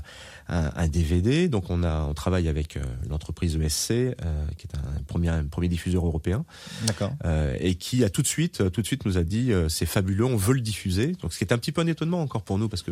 un, 0.48 0.70
un 0.76 0.88
DVD. 0.88 1.48
Donc 1.48 1.70
on 1.70 1.82
a, 1.82 2.02
on 2.02 2.14
travaille 2.14 2.48
avec 2.48 2.76
euh, 2.76 2.82
l'entreprise 3.08 3.56
ESC, 3.56 3.90
euh, 3.92 4.12
qui 4.58 4.66
est 4.66 4.76
un 4.76 5.02
premier, 5.06 5.28
un 5.28 5.44
premier 5.44 5.68
diffuseur 5.68 6.04
européen, 6.06 6.44
D'accord. 6.86 7.12
euh, 7.24 7.56
et 7.60 7.74
qui 7.76 8.04
a 8.04 8.10
tout 8.10 8.22
de 8.22 8.26
suite, 8.26 8.70
tout 8.70 8.82
de 8.82 8.86
suite 8.86 9.04
nous 9.06 9.18
a 9.18 9.22
dit 9.24 9.52
c'est 9.68 9.86
fabuleux, 9.86 10.24
on 10.24 10.36
veut 10.36 10.54
le 10.54 10.60
diffuser. 10.60 11.12
Donc 11.22 11.32
ce 11.32 11.38
qui 11.38 11.44
est 11.44 11.52
un 11.52 11.58
petit 11.58 11.72
peu 11.72 11.80
un 11.80 11.86
étonnement 11.86 12.20
encore 12.20 12.42
pour 12.42 12.58
nous 12.58 12.68
parce 12.68 12.82
que 12.82 12.90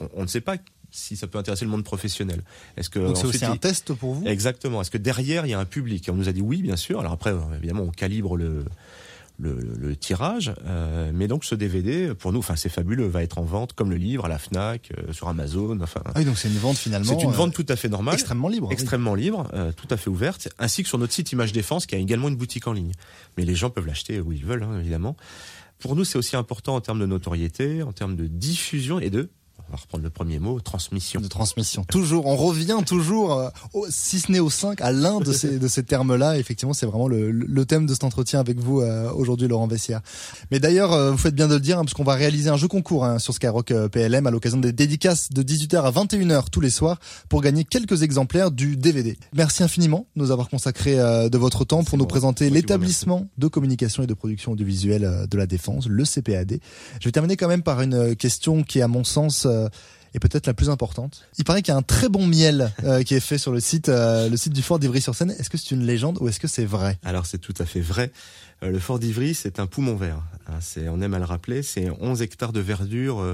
on, 0.00 0.08
on 0.14 0.22
ne 0.22 0.26
sait 0.28 0.40
pas 0.40 0.56
si 0.92 1.14
ça 1.16 1.26
peut 1.28 1.38
intéresser 1.38 1.64
le 1.64 1.70
monde 1.70 1.84
professionnel. 1.84 2.42
Est-ce 2.76 2.90
que 2.90 2.98
Donc 2.98 3.16
c'est 3.16 3.26
aussi 3.26 3.44
un 3.44 3.52
il- 3.54 3.58
test 3.60 3.92
pour 3.94 4.14
vous? 4.14 4.26
Exactement. 4.26 4.80
Est-ce 4.80 4.90
que 4.90 4.98
derrière 4.98 5.46
il 5.46 5.50
y 5.50 5.54
a 5.54 5.58
un 5.60 5.64
public? 5.64 6.08
On 6.10 6.16
nous 6.16 6.28
a 6.28 6.32
dit 6.32 6.40
oui, 6.42 6.62
bien 6.62 6.76
sûr. 6.76 6.98
Alors 7.00 7.12
après, 7.12 7.32
évidemment, 7.56 7.82
on 7.84 7.90
calibre 7.90 8.36
le 8.36 8.64
le, 9.40 9.58
le 9.78 9.96
tirage, 9.96 10.52
euh, 10.66 11.10
mais 11.14 11.28
donc 11.28 11.44
ce 11.44 11.54
DVD 11.54 12.14
pour 12.14 12.32
nous, 12.32 12.40
enfin 12.40 12.56
c'est 12.56 12.68
fabuleux, 12.68 13.06
va 13.06 13.22
être 13.22 13.38
en 13.38 13.42
vente 13.44 13.72
comme 13.72 13.90
le 13.90 13.96
livre 13.96 14.26
à 14.26 14.28
la 14.28 14.38
Fnac, 14.38 14.92
euh, 14.96 15.12
sur 15.12 15.28
Amazon, 15.28 15.78
enfin 15.80 16.02
Ah 16.06 16.12
oui, 16.16 16.24
donc 16.24 16.38
c'est 16.38 16.48
une 16.48 16.58
vente 16.58 16.76
finalement. 16.76 17.06
c'est 17.18 17.24
une 17.24 17.30
euh, 17.30 17.34
vente 17.34 17.54
tout 17.54 17.66
à 17.68 17.76
fait 17.76 17.88
normale, 17.88 18.14
extrêmement 18.14 18.48
libre. 18.48 18.68
oui. 18.68 18.72
extrêmement 18.72 19.14
libre, 19.14 19.48
euh, 19.54 19.72
tout 19.72 19.88
à 19.90 19.96
fait 19.96 20.10
ouverte, 20.10 20.48
ainsi 20.58 20.82
que 20.82 20.88
sur 20.88 20.98
notre 20.98 21.12
site 21.12 21.32
Image 21.32 21.52
Défense 21.52 21.86
qui 21.86 21.94
a 21.94 21.98
également 21.98 22.28
une 22.28 22.36
boutique 22.36 22.66
en 22.66 22.72
ligne. 22.72 22.92
Mais 23.36 23.44
les 23.44 23.54
gens 23.54 23.70
peuvent 23.70 23.86
l'acheter 23.86 24.20
où 24.20 24.32
ils 24.32 24.44
veulent, 24.44 24.62
hein, 24.62 24.78
évidemment. 24.78 25.16
Pour 25.78 25.96
nous, 25.96 26.04
c'est 26.04 26.18
aussi 26.18 26.36
important 26.36 26.74
en 26.76 26.80
termes 26.80 27.00
de 27.00 27.06
notoriété, 27.06 27.82
en 27.82 27.92
termes 27.92 28.14
de 28.16 28.26
diffusion 28.26 29.00
et 29.00 29.08
de, 29.08 29.30
on 29.70 29.76
va 29.76 29.82
reprendre 29.82 30.02
le 30.02 30.10
premier 30.10 30.40
mot, 30.40 30.58
transmission. 30.58 31.20
de 31.20 31.28
transmission. 31.28 31.84
Toujours, 31.84 32.26
on 32.26 32.34
revient 32.34 32.78
toujours, 32.84 33.34
euh, 33.38 33.48
au- 33.72 33.86
si 33.88 34.18
ce 34.18 34.32
n'est 34.32 34.40
au 34.40 34.50
5, 34.50 34.80
à 34.80 34.90
l'un 34.90 35.20
de 35.20 35.32
ces, 35.32 35.58
de 35.60 35.68
ces 35.68 35.84
termes-là. 35.84 36.38
Effectivement, 36.38 36.72
c'est 36.72 36.86
vraiment 36.86 37.06
le, 37.06 37.30
le 37.30 37.64
thème 37.66 37.86
de 37.86 37.92
cet 37.92 38.02
entretien 38.02 38.40
avec 38.40 38.58
vous 38.58 38.80
euh, 38.80 39.12
aujourd'hui, 39.12 39.46
Laurent 39.46 39.68
Vessière. 39.68 40.00
Mais 40.50 40.58
d'ailleurs, 40.58 40.92
euh, 40.92 41.12
vous 41.12 41.18
faites 41.18 41.36
bien 41.36 41.46
de 41.46 41.54
le 41.54 41.60
dire, 41.60 41.78
hein, 41.78 41.84
parce 41.84 41.94
qu'on 41.94 42.02
va 42.04 42.14
réaliser 42.14 42.50
un 42.50 42.56
jeu 42.56 42.66
concours 42.66 43.04
hein, 43.04 43.20
sur 43.20 43.32
Skyrock 43.32 43.70
euh, 43.70 43.88
PLM 43.88 44.26
à 44.26 44.30
l'occasion 44.32 44.58
des 44.58 44.72
dédicaces 44.72 45.30
de 45.30 45.42
18h 45.42 45.82
à 45.82 45.90
21h 45.92 46.50
tous 46.50 46.60
les 46.60 46.70
soirs 46.70 46.98
pour 47.28 47.40
gagner 47.40 47.62
quelques 47.64 48.02
exemplaires 48.02 48.50
du 48.50 48.76
DVD. 48.76 49.16
Merci 49.34 49.62
infiniment 49.62 50.06
de 50.16 50.22
nous 50.22 50.30
avoir 50.32 50.48
consacré 50.48 50.98
euh, 50.98 51.28
de 51.28 51.38
votre 51.38 51.64
temps 51.64 51.84
pour 51.84 51.96
nous 51.96 52.06
présenter 52.06 52.50
l'établissement 52.50 53.28
de 53.38 53.46
communication 53.46 54.02
et 54.02 54.06
de 54.08 54.14
production 54.14 54.52
audiovisuelle 54.52 55.26
de 55.30 55.38
la 55.38 55.46
Défense, 55.46 55.86
le 55.86 56.04
CPAD. 56.04 56.58
Je 57.00 57.04
vais 57.08 57.12
terminer 57.12 57.36
quand 57.36 57.48
même 57.48 57.62
par 57.62 57.80
une 57.82 58.16
question 58.16 58.64
qui, 58.64 58.80
à 58.82 58.88
mon 58.88 59.04
sens, 59.04 59.46
euh, 59.46 59.59
est 60.14 60.18
peut-être 60.18 60.46
la 60.46 60.54
plus 60.54 60.70
importante. 60.70 61.22
Il 61.38 61.44
paraît 61.44 61.62
qu'il 61.62 61.72
y 61.72 61.74
a 61.74 61.78
un 61.78 61.82
très 61.82 62.08
bon 62.08 62.26
miel 62.26 62.72
euh, 62.84 63.02
qui 63.02 63.14
est 63.14 63.20
fait 63.20 63.38
sur 63.38 63.52
le 63.52 63.60
site, 63.60 63.88
euh, 63.88 64.28
le 64.28 64.36
site 64.36 64.52
du 64.52 64.62
fort 64.62 64.78
d'Ivry-sur-Seine. 64.78 65.30
Est-ce 65.30 65.50
que 65.50 65.56
c'est 65.56 65.70
une 65.70 65.86
légende 65.86 66.18
ou 66.20 66.28
est-ce 66.28 66.40
que 66.40 66.48
c'est 66.48 66.64
vrai? 66.64 66.98
Alors 67.04 67.26
c'est 67.26 67.38
tout 67.38 67.54
à 67.58 67.64
fait 67.64 67.80
vrai. 67.80 68.10
Euh, 68.62 68.70
le 68.70 68.78
fort 68.78 68.98
d'Ivry, 68.98 69.34
c'est 69.34 69.60
un 69.60 69.66
poumon 69.66 69.94
vert. 69.94 70.22
Hein, 70.48 70.54
c'est, 70.60 70.88
on 70.88 71.00
aime 71.00 71.14
à 71.14 71.18
le 71.18 71.24
rappeler, 71.24 71.62
c'est 71.62 71.88
11 72.00 72.22
hectares 72.22 72.52
de 72.52 72.60
verdure 72.60 73.24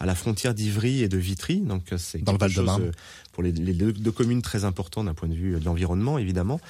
à 0.00 0.06
la 0.06 0.14
frontière 0.14 0.54
d'Ivry 0.54 1.02
et 1.02 1.08
de 1.08 1.18
Vitry. 1.18 1.60
Donc 1.60 1.82
c'est 1.96 2.22
dans 2.22 2.32
le 2.32 2.38
Val-de-Marne. 2.38 2.92
Pour 3.32 3.42
les, 3.42 3.50
les 3.50 3.72
deux, 3.72 4.12
communes 4.12 4.42
très 4.42 4.66
importantes 4.66 5.06
d'un 5.06 5.14
point 5.14 5.28
de 5.28 5.34
vue 5.34 5.58
de 5.58 5.64
l'environnement, 5.64 6.18
évidemment. 6.18 6.60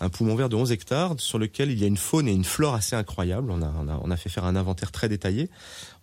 Un 0.00 0.08
poumon 0.08 0.34
vert 0.34 0.48
de 0.48 0.56
11 0.56 0.72
hectares 0.72 1.14
sur 1.18 1.38
lequel 1.38 1.70
il 1.70 1.78
y 1.78 1.84
a 1.84 1.86
une 1.86 1.96
faune 1.96 2.26
et 2.26 2.32
une 2.32 2.44
flore 2.44 2.74
assez 2.74 2.96
incroyables. 2.96 3.52
On 3.52 3.62
a, 3.62 3.72
on 3.80 3.88
a, 3.88 4.00
on 4.02 4.10
a 4.10 4.16
fait 4.16 4.28
faire 4.28 4.44
un 4.44 4.56
inventaire 4.56 4.90
très 4.90 5.08
détaillé. 5.08 5.48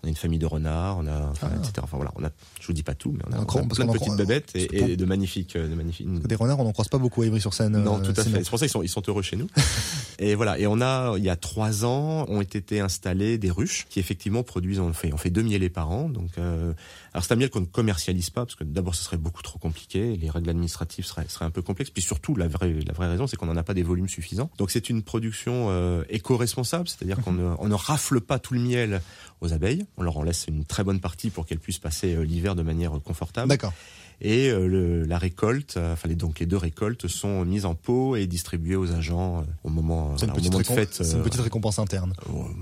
On 0.05 0.07
a 0.07 0.09
une 0.09 0.15
famille 0.15 0.37
de 0.37 0.45
renards, 0.45 0.99
on 0.99 1.07
a, 1.07 1.29
enfin, 1.31 1.49
ah. 1.51 1.57
etc. 1.57 1.73
Enfin 1.81 1.97
voilà, 1.97 2.11
on 2.15 2.23
a, 2.23 2.29
je 2.61 2.67
vous 2.67 2.73
dis 2.73 2.83
pas 2.83 2.93
tout, 2.93 3.11
mais 3.11 3.23
on 3.27 3.33
a, 3.33 3.37
on 3.39 3.41
a 3.41 3.45
plein 3.45 3.85
de 3.85 3.91
petites 3.91 4.15
bébêtes 4.15 4.51
et, 4.53 4.91
et, 4.91 4.95
de 4.95 5.05
magnifiques, 5.05 5.57
de 5.57 5.73
magnifiques. 5.73 6.07
Des 6.27 6.35
renards, 6.35 6.59
on 6.59 6.63
n'en 6.63 6.73
croise 6.73 6.89
pas 6.89 6.99
beaucoup 6.99 7.23
à 7.23 7.25
Ivry-sur-Seine. 7.25 7.81
Non, 7.81 7.99
tout 7.99 8.13
à 8.15 8.23
fait. 8.23 8.43
C'est 8.43 8.49
pour 8.49 8.59
ça 8.59 8.65
qu'ils 8.65 8.69
sont, 8.69 8.83
ils 8.83 8.89
sont 8.89 9.01
heureux 9.07 9.23
chez 9.23 9.35
nous. 9.35 9.47
et 10.19 10.35
voilà. 10.35 10.59
Et 10.59 10.67
on 10.67 10.79
a, 10.79 11.15
il 11.17 11.23
y 11.23 11.29
a 11.29 11.35
trois 11.35 11.85
ans, 11.85 12.25
ont 12.27 12.41
été 12.41 12.79
installées 12.79 13.39
des 13.39 13.49
ruches 13.49 13.87
qui 13.89 13.99
effectivement 13.99 14.43
produisent, 14.43 14.79
on 14.79 14.93
fait, 14.93 15.11
on 15.11 15.17
fait 15.17 15.31
deux 15.31 15.41
mielés 15.41 15.69
par 15.69 15.89
an. 15.89 16.09
Donc, 16.09 16.37
euh, 16.37 16.73
alors 17.13 17.23
c'est 17.23 17.33
un 17.33 17.37
miel 17.37 17.49
qu'on 17.49 17.61
ne 17.61 17.65
commercialise 17.65 18.29
pas 18.29 18.45
parce 18.45 18.55
que 18.55 18.63
d'abord 18.63 18.93
ce 18.93 19.03
serait 19.03 19.17
beaucoup 19.17 19.41
trop 19.41 19.59
compliqué, 19.59 20.17
les 20.17 20.29
règles 20.29 20.49
administratives 20.49 21.05
seraient, 21.05 21.25
seraient 21.27 21.45
un 21.45 21.51
peu 21.51 21.61
complexes. 21.61 21.89
Puis 21.89 22.03
surtout, 22.03 22.35
la 22.35 22.47
vraie, 22.47 22.75
la 22.85 22.93
vraie 22.93 23.07
raison, 23.07 23.27
c'est 23.27 23.37
qu'on 23.37 23.45
n'en 23.45 23.57
a 23.57 23.63
pas 23.63 23.73
des 23.73 23.83
volumes 23.83 24.09
suffisants. 24.09 24.49
Donc 24.57 24.71
c'est 24.71 24.89
une 24.89 25.01
production 25.01 25.67
euh, 25.69 26.03
éco-responsable, 26.09 26.87
c'est-à-dire 26.87 27.17
qu'on 27.23 27.33
ne, 27.33 27.55
on 27.59 27.67
ne 27.67 27.75
rafle 27.75 28.21
pas 28.21 28.39
tout 28.39 28.53
le 28.53 28.59
miel 28.59 29.01
aux 29.41 29.53
abeilles. 29.53 29.85
On 29.97 30.03
leur 30.03 30.17
en 30.17 30.23
laisse 30.23 30.45
une 30.47 30.65
très 30.65 30.83
bonne 30.83 30.99
partie 30.99 31.29
pour 31.29 31.45
qu'elles 31.45 31.59
puissent 31.59 31.79
passer 31.79 32.15
euh, 32.15 32.23
l'hiver 32.23 32.55
de 32.55 32.63
manière 32.63 32.91
confortable. 33.03 33.49
D'accord 33.49 33.73
et 34.21 34.49
euh, 34.49 34.67
le, 34.67 35.03
la 35.03 35.17
récolte, 35.17 35.75
euh, 35.77 35.93
enfin 35.93 36.07
les, 36.07 36.15
donc 36.15 36.39
les 36.39 36.45
deux 36.45 36.57
récoltes 36.57 37.07
sont 37.07 37.43
mises 37.43 37.65
en 37.65 37.75
pot 37.75 38.15
et 38.15 38.27
distribuées 38.27 38.75
aux 38.75 38.91
agents 38.91 39.39
euh, 39.39 39.43
au 39.63 39.69
moment, 39.69 40.13
voilà, 40.17 40.33
au 40.33 40.39
moment 40.41 40.59
de 40.59 40.63
fête. 40.63 41.03
C'est 41.03 41.17
une 41.17 41.23
petite 41.23 41.41
récompense 41.41 41.79
interne. 41.79 42.13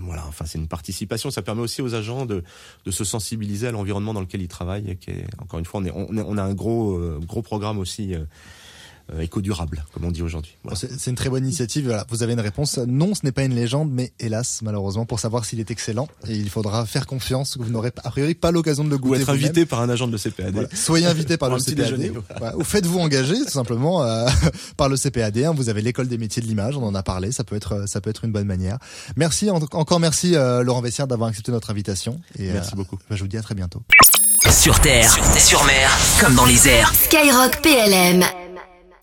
voilà, 0.05 0.25
enfin 0.27 0.45
c'est 0.45 0.57
une 0.57 0.67
participation. 0.67 1.29
Ça 1.29 1.41
permet 1.41 1.62
aussi 1.62 1.81
aux 1.81 1.93
agents 1.93 2.25
de, 2.25 2.43
de 2.86 2.91
se 2.91 3.03
sensibiliser 3.03 3.67
à 3.67 3.71
l'environnement 3.71 4.13
dans 4.13 4.21
lequel 4.21 4.41
ils 4.41 4.47
travaillent. 4.47 4.97
Qui 4.97 5.12
est, 5.12 5.25
encore 5.39 5.59
une 5.59 5.65
fois, 5.65 5.81
on, 5.81 5.86
est, 5.86 5.91
on, 5.91 6.07
on 6.09 6.38
a 6.38 6.43
un 6.43 6.53
gros 6.53 6.99
gros 7.21 7.41
programme 7.41 7.77
aussi 7.77 8.15
euh, 8.15 8.23
éco-durable, 9.19 9.85
comme 9.93 10.05
on 10.05 10.11
dit 10.11 10.21
aujourd'hui. 10.21 10.57
C'est 10.73 11.09
une 11.09 11.15
très 11.15 11.29
bonne 11.29 11.43
initiative. 11.43 11.85
Voilà, 11.85 12.05
vous 12.09 12.23
avez 12.23 12.33
une 12.33 12.39
réponse. 12.39 12.77
Non, 12.77 13.13
ce 13.13 13.21
n'est 13.23 13.31
pas 13.31 13.43
une 13.43 13.55
légende, 13.55 13.91
mais 13.91 14.13
hélas, 14.19 14.61
malheureusement, 14.61 15.05
pour 15.05 15.19
savoir 15.19 15.45
s'il 15.45 15.59
est 15.59 15.71
excellent, 15.71 16.07
et 16.27 16.35
il 16.35 16.49
faudra 16.49 16.85
faire 16.85 17.05
confiance. 17.05 17.57
Vous 17.57 17.69
n'aurez 17.69 17.91
a 18.03 18.09
priori 18.09 18.33
pas 18.35 18.51
l'occasion 18.51 18.83
de 18.83 18.89
le 18.89 18.97
goûter. 18.97 19.19
Ou 19.19 19.21
être 19.21 19.29
invité 19.29 19.65
par 19.65 19.81
un 19.81 19.89
agent 19.89 20.07
de 20.07 20.11
le 20.11 20.17
CPAD. 20.17 20.69
Soyez 20.73 21.05
invité 21.05 21.37
par 21.37 21.49
le 21.49 21.59
CPAD. 21.59 22.11
Ou 22.55 22.63
faites-vous 22.63 22.99
engager 22.99 23.37
tout 23.45 23.51
simplement 23.51 24.03
euh, 24.03 24.27
par 24.77 24.89
le 24.89 24.97
CPAD. 24.97 25.37
Hein. 25.39 25.53
Vous 25.55 25.69
avez 25.69 25.81
l'école 25.81 26.07
des 26.07 26.17
métiers 26.17 26.41
de 26.41 26.47
l'image, 26.47 26.77
on 26.77 26.83
en 26.83 26.95
a 26.95 27.03
parlé. 27.03 27.31
Ça 27.31 27.43
peut 27.43 27.55
être 27.55 27.87
ça 27.87 28.01
peut 28.01 28.09
être 28.09 28.25
une 28.25 28.31
bonne 28.31 28.47
manière. 28.47 28.77
Merci 29.15 29.49
encore 29.49 29.99
merci 29.99 30.35
euh, 30.35 30.63
Laurent 30.63 30.81
Vessière 30.81 31.07
d'avoir 31.07 31.29
accepté 31.29 31.51
notre 31.51 31.69
invitation. 31.69 32.19
Et, 32.37 32.51
merci 32.51 32.75
beaucoup. 32.75 32.97
Bah, 33.09 33.15
je 33.15 33.21
vous 33.21 33.27
dis 33.27 33.37
à 33.37 33.41
très 33.41 33.55
bientôt. 33.55 33.81
Sur 34.51 34.79
terre, 34.81 35.11
sur 35.39 35.63
mer, 35.65 35.89
comme 36.19 36.35
dans 36.35 36.45
les 36.45 36.67
airs. 36.67 36.93
Skyrock 36.93 37.61
PLM. 37.61 38.42